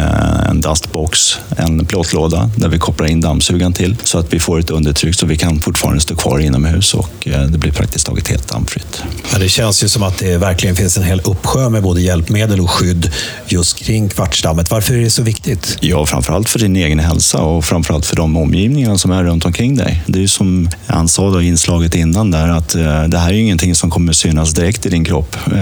en 0.50 0.60
dustbox, 0.60 1.38
en 1.56 1.86
plåtlåda 1.86 2.50
där 2.56 2.68
vi 2.68 2.78
kopplar 2.78 3.06
in 3.06 3.20
dammsugaren 3.20 3.72
till 3.72 3.96
så 4.04 4.18
att 4.18 4.32
vi 4.32 4.40
får 4.40 4.58
ett 4.58 4.70
undertryck 4.70 5.14
så 5.14 5.26
vi 5.26 5.36
kan 5.36 5.60
fortfarande 5.60 6.00
stå 6.00 6.16
kvar 6.16 6.38
inomhus 6.38 6.94
och 6.94 7.10
det 7.24 7.58
blir 7.58 7.72
praktiskt 7.72 8.06
taget 8.06 8.28
helt 8.28 8.48
dammfritt. 8.48 9.02
Ja, 9.32 9.38
känns 9.58 9.84
ju 9.84 9.88
som 9.88 10.02
att 10.02 10.18
det 10.18 10.38
verkligen 10.38 10.76
finns 10.76 10.96
en 10.96 11.02
hel 11.02 11.20
uppsjö 11.20 11.68
med 11.68 11.82
både 11.82 12.00
hjälpmedel 12.00 12.60
och 12.60 12.70
skydd 12.70 13.10
just 13.46 13.78
kring 13.78 14.08
kvartsdammet. 14.08 14.70
Varför 14.70 14.94
är 14.94 15.00
det 15.00 15.10
så 15.10 15.22
viktigt? 15.22 15.78
Ja, 15.80 16.06
framförallt 16.06 16.48
för 16.48 16.58
din 16.58 16.76
egen 16.76 16.98
hälsa 16.98 17.38
och 17.38 17.64
framförallt 17.64 18.06
för 18.06 18.16
de 18.16 18.36
omgivningarna 18.36 18.98
som 18.98 19.10
är 19.10 19.24
runt 19.24 19.44
omkring 19.44 19.76
dig. 19.76 20.02
Det 20.06 20.18
är 20.18 20.20
ju 20.20 20.28
som 20.28 20.70
han 20.86 21.08
sa 21.08 21.40
i 21.40 21.46
inslaget 21.46 21.94
innan 21.94 22.30
där 22.30 22.48
att 22.48 22.74
eh, 22.74 23.04
det 23.04 23.18
här 23.18 23.28
är 23.28 23.32
ju 23.32 23.40
ingenting 23.40 23.74
som 23.74 23.90
kommer 23.90 24.12
synas 24.12 24.54
direkt 24.54 24.86
i 24.86 24.88
din 24.88 25.04
kropp. 25.04 25.36
Eh, 25.46 25.52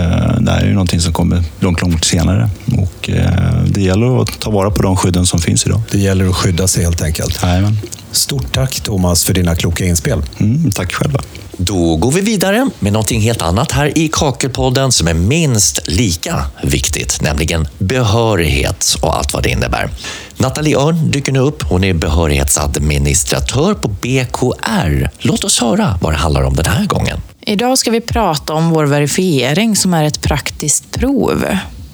det 0.40 0.50
här 0.50 0.60
är 0.60 0.66
ju 0.66 0.72
någonting 0.72 1.00
som 1.00 1.12
kommer 1.12 1.44
långt, 1.60 1.80
långt 1.80 2.04
senare. 2.04 2.50
Och 2.78 3.10
eh, 3.10 3.62
det 3.68 3.80
gäller 3.80 4.22
att 4.22 4.40
ta 4.40 4.50
vara 4.50 4.70
på 4.70 4.82
de 4.82 4.96
skydden 4.96 5.26
som 5.26 5.40
finns 5.40 5.66
idag. 5.66 5.82
Det 5.90 5.98
gäller 5.98 6.28
att 6.28 6.36
skydda 6.36 6.68
sig 6.68 6.84
helt 6.84 7.02
enkelt. 7.02 7.42
Jajamän. 7.42 7.78
Stort 8.10 8.52
tack 8.52 8.80
Thomas 8.80 9.24
för 9.24 9.34
dina 9.34 9.54
kloka 9.54 9.84
inspel. 9.84 10.22
Mm, 10.38 10.70
tack 10.70 10.92
själva. 10.92 11.20
Då 11.56 11.96
går 11.96 12.12
vi 12.12 12.20
vidare 12.20 12.70
med 12.78 12.92
någonting 12.92 13.20
helt 13.20 13.42
annat 13.42 13.72
här 13.72 13.98
i 13.98 14.08
Kakelpodden 14.12 14.92
som 14.92 15.08
är 15.08 15.14
minst 15.14 15.88
lika 15.88 16.44
viktigt, 16.62 17.22
nämligen 17.22 17.68
behörighet 17.78 18.96
och 19.02 19.16
allt 19.16 19.34
vad 19.34 19.42
det 19.42 19.48
innebär. 19.48 19.90
Nathalie 20.36 20.78
Örn 20.78 21.10
dyker 21.10 21.32
nu 21.32 21.38
upp. 21.38 21.62
Hon 21.62 21.84
är 21.84 21.94
behörighetsadministratör 21.94 23.74
på 23.74 23.88
BKR. 23.88 25.10
Låt 25.18 25.44
oss 25.44 25.60
höra 25.60 25.98
vad 26.02 26.12
det 26.12 26.16
handlar 26.16 26.42
om 26.42 26.54
den 26.54 26.66
här 26.66 26.86
gången. 26.86 27.20
Idag 27.40 27.78
ska 27.78 27.90
vi 27.90 28.00
prata 28.00 28.52
om 28.52 28.70
vår 28.70 28.84
verifiering 28.84 29.76
som 29.76 29.94
är 29.94 30.04
ett 30.04 30.20
praktiskt 30.20 30.90
prov. 30.90 31.46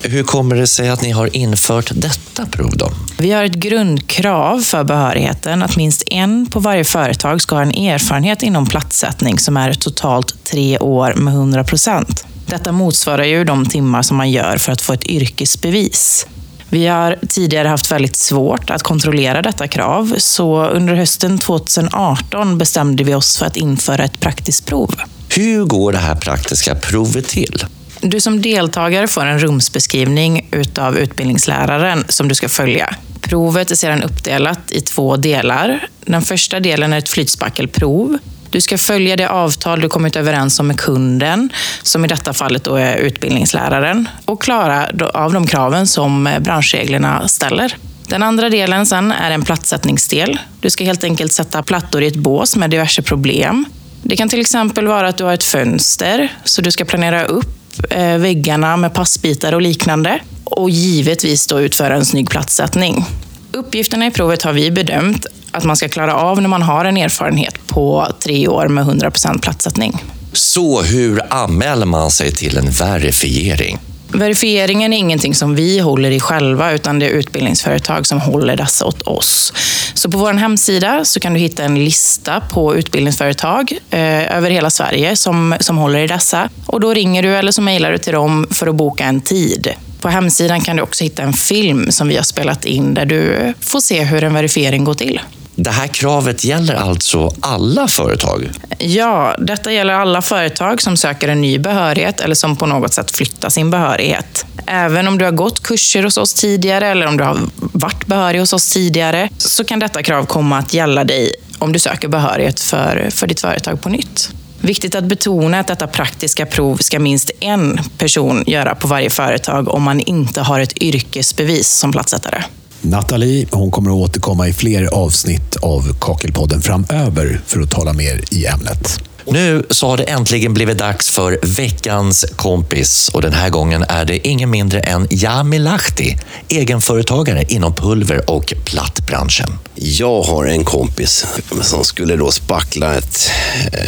Hur 0.04 0.22
kommer 0.22 0.56
det 0.56 0.66
sig 0.66 0.88
att 0.88 1.02
ni 1.02 1.10
har 1.10 1.36
infört 1.36 1.92
detta 1.94 2.46
prov 2.46 2.76
då? 2.76 2.90
Vi 3.18 3.32
har 3.32 3.44
ett 3.44 3.54
grundkrav 3.54 4.58
för 4.58 4.84
behörigheten 4.84 5.62
att 5.62 5.76
minst 5.76 6.02
en 6.06 6.46
på 6.46 6.60
varje 6.60 6.84
företag 6.84 7.42
ska 7.42 7.54
ha 7.54 7.62
en 7.62 7.70
erfarenhet 7.70 8.42
inom 8.42 8.66
platssättning 8.66 9.38
som 9.38 9.56
är 9.56 9.74
totalt 9.74 10.44
tre 10.44 10.78
år 10.78 11.14
med 11.14 11.34
100 11.34 11.64
procent. 11.64 12.24
Detta 12.46 12.72
motsvarar 12.72 13.24
ju 13.24 13.44
de 13.44 13.66
timmar 13.66 14.02
som 14.02 14.16
man 14.16 14.30
gör 14.30 14.56
för 14.56 14.72
att 14.72 14.80
få 14.80 14.92
ett 14.92 15.06
yrkesbevis. 15.06 16.26
Vi 16.68 16.86
har 16.86 17.18
tidigare 17.28 17.68
haft 17.68 17.90
väldigt 17.90 18.16
svårt 18.16 18.70
att 18.70 18.82
kontrollera 18.82 19.42
detta 19.42 19.68
krav, 19.68 20.14
så 20.18 20.66
under 20.66 20.94
hösten 20.94 21.38
2018 21.38 22.58
bestämde 22.58 23.04
vi 23.04 23.14
oss 23.14 23.38
för 23.38 23.46
att 23.46 23.56
införa 23.56 24.04
ett 24.04 24.20
praktiskt 24.20 24.66
prov. 24.66 24.94
Hur 25.28 25.64
går 25.64 25.92
det 25.92 25.98
här 25.98 26.14
praktiska 26.14 26.74
provet 26.74 27.28
till? 27.28 27.64
Du 28.04 28.20
som 28.20 28.42
deltagare 28.42 29.08
får 29.08 29.26
en 29.26 29.38
rumsbeskrivning 29.38 30.48
utav 30.50 30.98
utbildningsläraren 30.98 32.04
som 32.08 32.28
du 32.28 32.34
ska 32.34 32.48
följa. 32.48 32.94
Provet 33.20 33.70
är 33.70 33.74
sedan 33.74 34.02
uppdelat 34.02 34.72
i 34.72 34.80
två 34.80 35.16
delar. 35.16 35.88
Den 36.04 36.22
första 36.22 36.60
delen 36.60 36.92
är 36.92 36.98
ett 36.98 37.08
flytspackelprov. 37.08 38.18
Du 38.50 38.60
ska 38.60 38.78
följa 38.78 39.16
det 39.16 39.28
avtal 39.28 39.80
du 39.80 39.88
kommit 39.88 40.16
överens 40.16 40.60
om 40.60 40.66
med 40.66 40.80
kunden, 40.80 41.52
som 41.82 42.04
i 42.04 42.08
detta 42.08 42.32
fallet 42.32 42.64
då 42.64 42.76
är 42.76 42.96
utbildningsläraren, 42.96 44.08
och 44.24 44.42
klara 44.42 44.88
av 45.14 45.32
de 45.32 45.46
kraven 45.46 45.86
som 45.86 46.28
branschreglerna 46.40 47.28
ställer. 47.28 47.76
Den 48.06 48.22
andra 48.22 48.50
delen 48.50 48.86
sen 48.86 49.12
är 49.12 49.30
en 49.30 49.42
plattsättningsdel. 49.42 50.38
Du 50.60 50.70
ska 50.70 50.84
helt 50.84 51.04
enkelt 51.04 51.32
sätta 51.32 51.62
plattor 51.62 52.02
i 52.02 52.06
ett 52.06 52.16
bås 52.16 52.56
med 52.56 52.70
diverse 52.70 53.02
problem. 53.02 53.64
Det 54.02 54.16
kan 54.16 54.28
till 54.28 54.40
exempel 54.40 54.86
vara 54.86 55.08
att 55.08 55.16
du 55.16 55.24
har 55.24 55.32
ett 55.32 55.44
fönster, 55.44 56.32
så 56.44 56.62
du 56.62 56.70
ska 56.70 56.84
planera 56.84 57.24
upp 57.24 57.61
Eh, 57.90 58.18
väggarna 58.18 58.76
med 58.76 58.94
passbitar 58.94 59.52
och 59.52 59.62
liknande. 59.62 60.20
Och 60.44 60.70
givetvis 60.70 61.46
då 61.46 61.60
utföra 61.60 61.96
en 61.96 62.04
snygg 62.04 62.30
platssättning. 62.30 63.04
Uppgifterna 63.52 64.06
i 64.06 64.10
provet 64.10 64.42
har 64.42 64.52
vi 64.52 64.70
bedömt 64.70 65.26
att 65.50 65.64
man 65.64 65.76
ska 65.76 65.88
klara 65.88 66.16
av 66.16 66.42
när 66.42 66.48
man 66.48 66.62
har 66.62 66.84
en 66.84 66.96
erfarenhet 66.96 67.66
på 67.66 68.06
tre 68.20 68.48
år 68.48 68.68
med 68.68 68.86
100% 68.86 69.40
platssättning. 69.40 70.02
Så 70.32 70.82
hur 70.82 71.22
anmäler 71.32 71.86
man 71.86 72.10
sig 72.10 72.32
till 72.32 72.58
en 72.58 72.70
verifiering? 72.70 73.78
Verifieringen 74.14 74.92
är 74.92 74.98
ingenting 74.98 75.34
som 75.34 75.54
vi 75.54 75.78
håller 75.78 76.10
i 76.10 76.20
själva, 76.20 76.72
utan 76.72 76.98
det 76.98 77.06
är 77.06 77.10
utbildningsföretag 77.10 78.06
som 78.06 78.20
håller 78.20 78.56
dessa 78.56 78.86
åt 78.86 79.02
oss. 79.02 79.52
Så 79.94 80.10
på 80.10 80.18
vår 80.18 80.32
hemsida 80.32 81.04
så 81.04 81.20
kan 81.20 81.34
du 81.34 81.40
hitta 81.40 81.64
en 81.64 81.84
lista 81.84 82.40
på 82.40 82.76
utbildningsföretag 82.76 83.72
eh, 83.90 84.36
över 84.36 84.50
hela 84.50 84.70
Sverige 84.70 85.16
som, 85.16 85.54
som 85.60 85.78
håller 85.78 85.98
i 85.98 86.06
dessa. 86.06 86.48
Och 86.66 86.80
då 86.80 86.94
ringer 86.94 87.22
du 87.22 87.36
eller 87.36 87.52
så 87.52 87.62
mejlar 87.62 87.92
du 87.92 87.98
till 87.98 88.12
dem 88.12 88.46
för 88.50 88.66
att 88.66 88.74
boka 88.74 89.04
en 89.04 89.20
tid. 89.20 89.74
På 90.00 90.08
hemsidan 90.08 90.60
kan 90.60 90.76
du 90.76 90.82
också 90.82 91.04
hitta 91.04 91.22
en 91.22 91.32
film 91.32 91.92
som 91.92 92.08
vi 92.08 92.16
har 92.16 92.24
spelat 92.24 92.64
in 92.64 92.94
där 92.94 93.06
du 93.06 93.54
får 93.60 93.80
se 93.80 94.04
hur 94.04 94.24
en 94.24 94.34
verifiering 94.34 94.84
går 94.84 94.94
till. 94.94 95.20
Det 95.54 95.70
här 95.70 95.86
kravet 95.86 96.44
gäller 96.44 96.74
alltså 96.74 97.34
alla 97.40 97.88
företag? 97.88 98.50
Ja, 98.78 99.36
detta 99.38 99.72
gäller 99.72 99.94
alla 99.94 100.22
företag 100.22 100.82
som 100.82 100.96
söker 100.96 101.28
en 101.28 101.40
ny 101.40 101.58
behörighet 101.58 102.20
eller 102.20 102.34
som 102.34 102.56
på 102.56 102.66
något 102.66 102.94
sätt 102.94 103.10
flyttar 103.10 103.48
sin 103.48 103.70
behörighet. 103.70 104.46
Även 104.66 105.08
om 105.08 105.18
du 105.18 105.24
har 105.24 105.32
gått 105.32 105.62
kurser 105.62 106.02
hos 106.02 106.16
oss 106.16 106.34
tidigare 106.34 106.88
eller 106.88 107.06
om 107.06 107.16
du 107.16 107.24
har 107.24 107.38
varit 107.56 108.06
behörig 108.06 108.40
hos 108.40 108.52
oss 108.52 108.72
tidigare 108.72 109.28
så 109.38 109.64
kan 109.64 109.78
detta 109.78 110.02
krav 110.02 110.24
komma 110.24 110.58
att 110.58 110.74
gälla 110.74 111.04
dig 111.04 111.34
om 111.58 111.72
du 111.72 111.78
söker 111.78 112.08
behörighet 112.08 112.60
för, 112.60 113.10
för 113.10 113.26
ditt 113.26 113.40
företag 113.40 113.80
på 113.82 113.88
nytt. 113.88 114.30
Viktigt 114.60 114.94
att 114.94 115.04
betona 115.04 115.60
att 115.60 115.66
detta 115.66 115.86
praktiska 115.86 116.46
prov 116.46 116.76
ska 116.76 116.98
minst 116.98 117.30
en 117.40 117.80
person 117.98 118.44
göra 118.46 118.74
på 118.74 118.88
varje 118.88 119.10
företag 119.10 119.68
om 119.68 119.82
man 119.82 120.00
inte 120.00 120.40
har 120.40 120.60
ett 120.60 120.82
yrkesbevis 120.82 121.68
som 121.68 121.92
platssättare. 121.92 122.42
Nathalie 122.82 123.46
hon 123.50 123.70
kommer 123.70 123.90
att 123.90 123.96
återkomma 123.96 124.48
i 124.48 124.52
fler 124.52 124.84
avsnitt 124.94 125.56
av 125.56 125.98
Kakelpodden 126.00 126.62
framöver 126.62 127.40
för 127.46 127.60
att 127.60 127.70
tala 127.70 127.92
mer 127.92 128.20
i 128.30 128.46
ämnet. 128.46 129.00
Nu 129.26 129.66
så 129.70 129.88
har 129.88 129.96
det 129.96 130.04
äntligen 130.04 130.54
blivit 130.54 130.78
dags 130.78 131.10
för 131.10 131.38
veckans 131.42 132.24
kompis 132.36 133.10
och 133.14 133.22
den 133.22 133.32
här 133.32 133.50
gången 133.50 133.84
är 133.88 134.04
det 134.04 134.28
ingen 134.28 134.50
mindre 134.50 134.80
än 134.80 135.08
Jami 135.10 135.58
Lahti, 135.58 136.16
egenföretagare 136.48 137.44
inom 137.48 137.74
pulver 137.74 138.30
och 138.30 138.54
plattbranschen. 138.64 139.58
Jag 139.74 140.22
har 140.22 140.44
en 140.44 140.64
kompis 140.64 141.26
som 141.62 141.84
skulle 141.84 142.16
då 142.16 142.30
spackla 142.30 142.94
ett, 142.94 143.30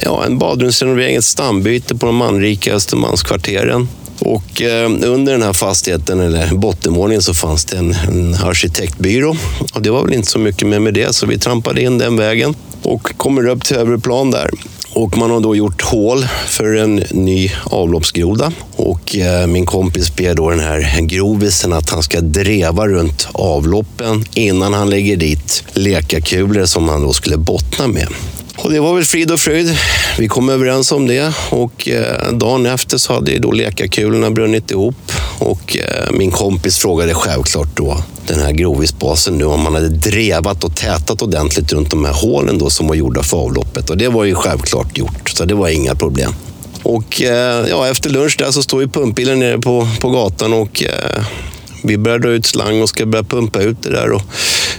ja, 0.02 0.24
en 0.26 0.38
badrumsrenovering, 0.38 1.16
ett 1.16 1.24
stambyte 1.24 1.96
på 1.96 2.07
de 2.07 2.16
manrika 2.16 2.74
Östermalmskvarteren. 2.74 3.88
Och 4.18 4.62
eh, 4.62 4.85
under 4.87 5.33
den 5.33 5.42
här 5.42 5.53
fastigheten, 5.53 6.20
eller 6.20 6.55
bottenvåningen, 6.55 7.22
så 7.22 7.35
fanns 7.35 7.64
det 7.64 7.77
en, 7.77 7.92
en 8.09 8.35
arkitektbyrå. 8.35 9.37
Och 9.74 9.83
det 9.83 9.90
var 9.90 10.05
väl 10.05 10.14
inte 10.14 10.31
så 10.31 10.38
mycket 10.38 10.68
mer 10.68 10.79
med 10.81 10.94
det, 10.94 11.14
så 11.14 11.27
vi 11.27 11.38
trampade 11.38 11.83
in 11.83 11.98
den 11.98 12.16
vägen 12.16 12.55
och 12.83 13.16
kommer 13.16 13.48
upp 13.48 13.64
till 13.64 13.77
övre 13.77 13.98
plan 13.98 14.31
där. 14.31 14.50
Och 14.94 15.18
man 15.18 15.31
har 15.31 15.40
då 15.40 15.57
gjort 15.57 15.83
hål 15.83 16.27
för 16.46 16.77
en 16.77 16.94
ny 17.11 17.50
avloppsgroda. 17.64 18.53
Och 18.77 19.16
eh, 19.16 19.46
min 19.46 19.66
kompis 19.66 20.16
ber 20.16 20.35
då 20.35 20.50
den 20.50 20.61
här 20.61 21.00
grovisen 21.00 21.72
att 21.72 21.90
han 21.90 22.03
ska 22.03 22.20
dreva 22.20 22.88
runt 22.88 23.29
avloppen 23.33 24.24
innan 24.35 24.74
han 24.74 24.90
lägger 24.90 25.16
dit 25.16 25.64
lekakulor 25.72 26.64
som 26.64 26.88
han 26.88 27.03
då 27.03 27.12
skulle 27.12 27.37
bottna 27.37 27.87
med. 27.87 28.09
Och 28.64 28.72
det 28.72 28.81
var 28.81 28.94
väl 28.94 29.05
frid 29.05 29.31
och 29.31 29.40
fröjd. 29.40 29.79
Vi 30.18 30.29
kom 30.29 30.48
överens 30.48 30.92
om 30.92 31.07
det 31.07 31.33
och 31.50 31.88
eh, 31.88 32.33
dagen 32.33 32.66
efter 32.66 32.98
så 32.98 33.12
hade 33.12 33.31
ju 33.31 33.38
då 33.38 33.53
lekakulorna 33.53 34.31
brunnit 34.31 34.70
ihop 34.70 35.12
och 35.38 35.77
eh, 35.77 36.12
min 36.12 36.31
kompis 36.31 36.79
frågade 36.79 37.14
självklart 37.14 37.77
då 37.77 37.98
den 38.27 38.40
här 38.40 38.53
grovisbasen 38.53 39.38
nu 39.38 39.44
om 39.44 39.61
man 39.61 39.74
hade 39.74 39.88
drevat 39.88 40.64
och 40.64 40.77
tätat 40.77 41.22
ordentligt 41.22 41.72
runt 41.72 41.90
de 41.90 42.05
här 42.05 42.12
hålen 42.12 42.59
då 42.59 42.70
som 42.70 42.87
var 42.88 42.94
gjorda 42.94 43.22
för 43.22 43.37
avloppet 43.37 43.90
och 43.90 43.96
det 43.96 44.09
var 44.09 44.24
ju 44.24 44.35
självklart 44.35 44.98
gjort 44.98 45.31
så 45.31 45.44
det 45.44 45.55
var 45.55 45.68
inga 45.68 45.94
problem. 45.94 46.35
Och 46.83 47.22
eh, 47.22 47.66
ja, 47.70 47.88
efter 47.88 48.11
lunch 48.11 48.37
där 48.38 48.50
så 48.50 48.62
står 48.62 48.83
ju 48.83 48.88
pumpbilen 48.88 49.38
nere 49.38 49.59
på, 49.59 49.88
på 50.00 50.11
gatan 50.11 50.53
och 50.53 50.83
vi 51.84 51.98
börjar 51.98 52.18
dra 52.18 52.30
ut 52.30 52.46
slang 52.46 52.82
och 52.82 52.88
ska 52.88 53.06
börja 53.06 53.24
pumpa 53.24 53.60
ut 53.60 53.82
det 53.82 53.90
där. 53.90 54.12
Och 54.12 54.22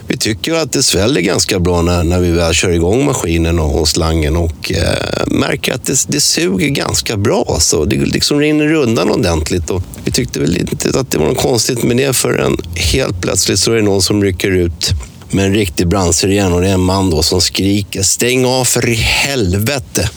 vi 0.07 0.17
tycker 0.17 0.53
att 0.53 0.71
det 0.71 0.83
sväller 0.83 1.21
ganska 1.21 1.59
bra 1.59 1.81
när, 1.81 2.03
när 2.03 2.19
vi 2.19 2.31
väl 2.31 2.53
kör 2.53 2.69
igång 2.69 3.05
maskinen 3.05 3.59
och, 3.59 3.81
och 3.81 3.87
slangen 3.87 4.37
och 4.37 4.71
eh, 4.71 5.27
märker 5.27 5.73
att 5.73 5.85
det, 5.85 6.05
det 6.07 6.21
suger 6.21 6.67
ganska 6.67 7.17
bra. 7.17 7.57
Så 7.59 7.85
Det 7.85 7.95
liksom 7.95 8.39
rinner 8.39 8.73
undan 8.73 9.11
ordentligt. 9.11 9.69
Och 9.69 9.83
vi 10.03 10.11
tyckte 10.11 10.39
väl 10.39 10.57
inte 10.57 10.99
att 10.99 11.11
det 11.11 11.17
var 11.17 11.25
något 11.25 11.41
konstigt 11.41 11.83
med 11.83 11.97
det 11.97 12.13
förrän 12.13 12.57
helt 12.75 13.21
plötsligt 13.21 13.59
så 13.59 13.71
är 13.71 13.75
det 13.75 13.81
någon 13.81 14.01
som 14.01 14.23
rycker 14.23 14.51
ut 14.51 14.91
med 15.29 15.45
en 15.45 15.53
riktig 15.53 15.87
brandsiren 15.87 16.53
och 16.53 16.61
det 16.61 16.67
är 16.67 16.73
en 16.73 16.79
man 16.79 17.09
då 17.09 17.23
som 17.23 17.41
skriker 17.41 18.03
stäng 18.03 18.45
av 18.45 18.65
för 18.65 18.89
i 18.89 18.93
helvete! 18.93 20.09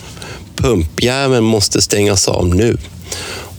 Pumpjäveln 0.57 1.45
måste 1.45 1.83
stängas 1.83 2.29
av 2.29 2.55
nu. 2.55 2.77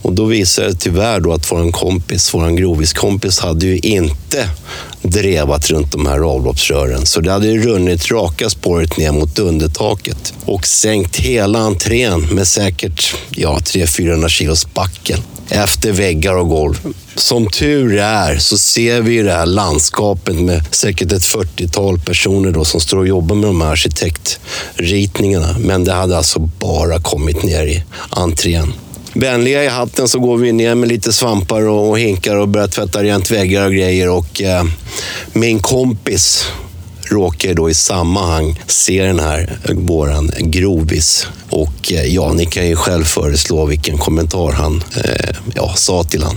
Och 0.01 0.13
då 0.13 0.25
visade 0.25 0.67
det 0.67 0.75
tyvärr 0.75 1.19
då 1.19 1.33
att 1.33 1.51
vår 1.51 1.71
kompis, 1.71 2.33
vår 2.33 2.49
groviskompis, 2.49 3.39
hade 3.39 3.65
ju 3.65 3.77
inte 3.77 4.49
drevat 5.01 5.69
runt 5.69 5.91
de 5.91 6.05
här 6.05 6.19
avloppsrören. 6.19 7.05
Så 7.05 7.21
det 7.21 7.31
hade 7.31 7.47
ju 7.47 7.61
runnit 7.61 8.11
raka 8.11 8.49
spåret 8.49 8.97
ner 8.97 9.11
mot 9.11 9.39
undertaket 9.39 10.33
och 10.45 10.67
sänkt 10.67 11.15
hela 11.15 11.59
entrén 11.59 12.21
med 12.21 12.47
säkert 12.47 13.15
ja, 13.29 13.57
300-400 13.57 14.27
kilos 14.27 14.59
spackel. 14.59 15.21
efter 15.49 15.91
väggar 15.91 16.35
och 16.35 16.49
golv. 16.49 16.93
Som 17.15 17.47
tur 17.47 17.97
är 17.97 18.37
så 18.37 18.57
ser 18.57 19.01
vi 19.01 19.21
det 19.21 19.31
här 19.31 19.45
landskapet 19.45 20.35
med 20.35 20.63
säkert 20.71 21.11
ett 21.11 21.23
40-tal 21.23 21.99
personer 21.99 22.51
då 22.51 22.65
som 22.65 22.81
står 22.81 22.97
och 22.97 23.07
jobbar 23.07 23.35
med 23.35 23.49
de 23.49 23.61
här 23.61 23.71
arkitektritningarna. 23.71 25.55
Men 25.59 25.83
det 25.83 25.93
hade 25.93 26.17
alltså 26.17 26.39
bara 26.39 26.99
kommit 26.99 27.43
ner 27.43 27.65
i 27.65 27.83
entrén 28.09 28.73
vänliga 29.19 29.63
i 29.63 29.67
hatten 29.67 30.07
så 30.07 30.19
går 30.19 30.37
vi 30.37 30.51
ner 30.51 30.75
med 30.75 30.89
lite 30.89 31.13
svampar 31.13 31.67
och 31.67 31.99
hinkar 31.99 32.35
och 32.35 32.47
börjar 32.47 32.67
tvätta 32.67 33.03
rent 33.03 33.31
väggar 33.31 33.65
och 33.65 33.71
grejer. 33.71 34.09
Och 34.09 34.41
eh, 34.41 34.63
min 35.33 35.59
kompis 35.59 36.45
råkar 37.09 37.53
då 37.53 37.69
i 37.69 37.73
sammanhang 37.73 38.61
se 38.67 39.03
den 39.03 39.19
här 39.19 39.59
eh, 39.63 39.75
våran 39.75 40.31
grovis. 40.39 41.27
Och 41.49 41.91
eh, 41.93 42.03
ja, 42.03 42.33
ni 42.33 42.45
kan 42.45 42.67
ju 42.67 42.75
själv 42.75 43.03
föreslå 43.03 43.65
vilken 43.65 43.97
kommentar 43.97 44.51
han 44.51 44.83
eh, 44.95 45.35
ja, 45.55 45.73
sa 45.75 46.03
till 46.03 46.23
han. 46.23 46.35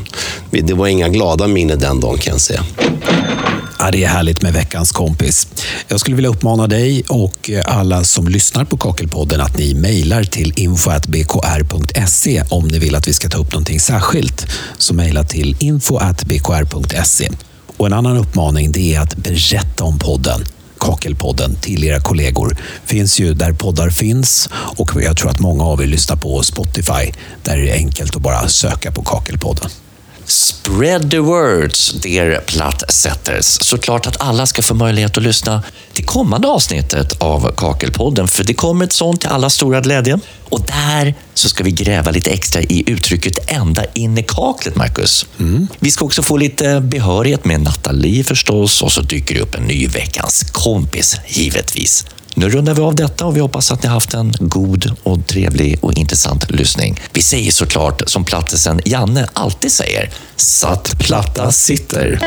Det 0.50 0.74
var 0.74 0.86
inga 0.86 1.08
glada 1.08 1.46
minnen 1.46 1.78
den 1.78 2.00
dagen 2.00 2.18
kan 2.18 2.32
jag 2.32 2.40
säga. 2.40 2.64
Ja, 3.84 3.90
det 3.90 4.04
är 4.04 4.08
härligt 4.08 4.42
med 4.42 4.52
veckans 4.52 4.92
kompis. 4.92 5.48
Jag 5.88 6.00
skulle 6.00 6.16
vilja 6.16 6.30
uppmana 6.30 6.66
dig 6.66 7.02
och 7.08 7.50
alla 7.66 8.04
som 8.04 8.28
lyssnar 8.28 8.64
på 8.64 8.76
Kakelpodden 8.76 9.40
att 9.40 9.58
ni 9.58 9.74
mejlar 9.74 10.24
till 10.24 10.52
info.bkr.se 10.56 12.42
om 12.50 12.68
ni 12.68 12.78
vill 12.78 12.94
att 12.94 13.08
vi 13.08 13.12
ska 13.12 13.28
ta 13.28 13.38
upp 13.38 13.52
någonting 13.52 13.80
särskilt. 13.80 14.46
Så 14.78 14.94
mejla 14.94 15.24
till 15.24 15.56
info.bkr.se. 15.58 17.30
Och 17.76 17.86
en 17.86 17.92
annan 17.92 18.16
uppmaning 18.16 18.72
det 18.72 18.94
är 18.94 19.00
att 19.00 19.16
berätta 19.16 19.84
om 19.84 19.98
podden. 19.98 20.44
Kakelpodden 20.78 21.56
till 21.56 21.84
era 21.84 22.00
kollegor. 22.00 22.56
Finns 22.84 23.20
ju 23.20 23.34
där 23.34 23.52
poddar 23.52 23.90
finns 23.90 24.48
och 24.52 24.90
jag 25.02 25.16
tror 25.16 25.30
att 25.30 25.40
många 25.40 25.64
av 25.64 25.82
er 25.82 25.86
lyssnar 25.86 26.16
på 26.16 26.42
Spotify. 26.42 27.12
Där 27.42 27.58
är 27.58 27.62
det 27.62 27.72
enkelt 27.72 28.16
att 28.16 28.22
bara 28.22 28.48
söka 28.48 28.92
på 28.92 29.02
Kakelpodden. 29.02 29.70
Spread 30.32 31.10
the 31.10 31.18
words, 31.18 31.92
dear 31.92 32.40
plattsätters. 32.46 33.44
Såklart 33.44 34.06
att 34.06 34.20
alla 34.20 34.46
ska 34.46 34.62
få 34.62 34.74
möjlighet 34.74 35.16
att 35.16 35.22
lyssna 35.22 35.62
till 35.92 36.04
kommande 36.04 36.48
avsnittet 36.48 37.12
av 37.18 37.52
Kakelpodden, 37.56 38.28
för 38.28 38.44
det 38.44 38.54
kommer 38.54 38.84
ett 38.84 38.92
sånt 38.92 39.20
till 39.20 39.30
alla 39.30 39.50
stora 39.50 39.80
glädje. 39.80 40.18
Och 40.44 40.60
där 40.60 41.14
så 41.34 41.48
ska 41.48 41.64
vi 41.64 41.70
gräva 41.70 42.10
lite 42.10 42.30
extra 42.30 42.62
i 42.62 42.84
uttrycket 42.86 43.50
ända 43.50 43.84
in 43.94 44.18
i 44.18 44.22
kaklet, 44.22 44.76
Marcus. 44.76 45.26
Mm. 45.40 45.68
Vi 45.78 45.90
ska 45.90 46.04
också 46.04 46.22
få 46.22 46.36
lite 46.36 46.80
behörighet 46.80 47.44
med 47.44 47.60
Nathalie 47.60 48.24
förstås 48.24 48.82
och 48.82 48.92
så 48.92 49.00
dyker 49.00 49.34
det 49.34 49.40
upp 49.40 49.54
en 49.54 49.62
ny 49.62 49.86
veckans 49.86 50.50
kompis, 50.52 51.20
givetvis. 51.26 52.06
Nu 52.34 52.48
rundar 52.48 52.74
vi 52.74 52.80
av 52.80 52.94
detta 52.94 53.26
och 53.26 53.36
vi 53.36 53.40
hoppas 53.40 53.72
att 53.72 53.82
ni 53.82 53.88
haft 53.88 54.14
en 54.14 54.32
god 54.38 54.96
och 55.02 55.26
trevlig 55.26 55.78
och 55.80 55.98
intressant 55.98 56.50
lyssning. 56.50 57.00
Vi 57.12 57.22
säger 57.22 57.52
såklart 57.52 58.02
som 58.06 58.24
plattisen 58.24 58.80
Janne 58.84 59.28
alltid 59.32 59.72
säger, 59.72 60.10
satt 60.36 60.98
platta 60.98 61.52
sitter. 61.52 62.18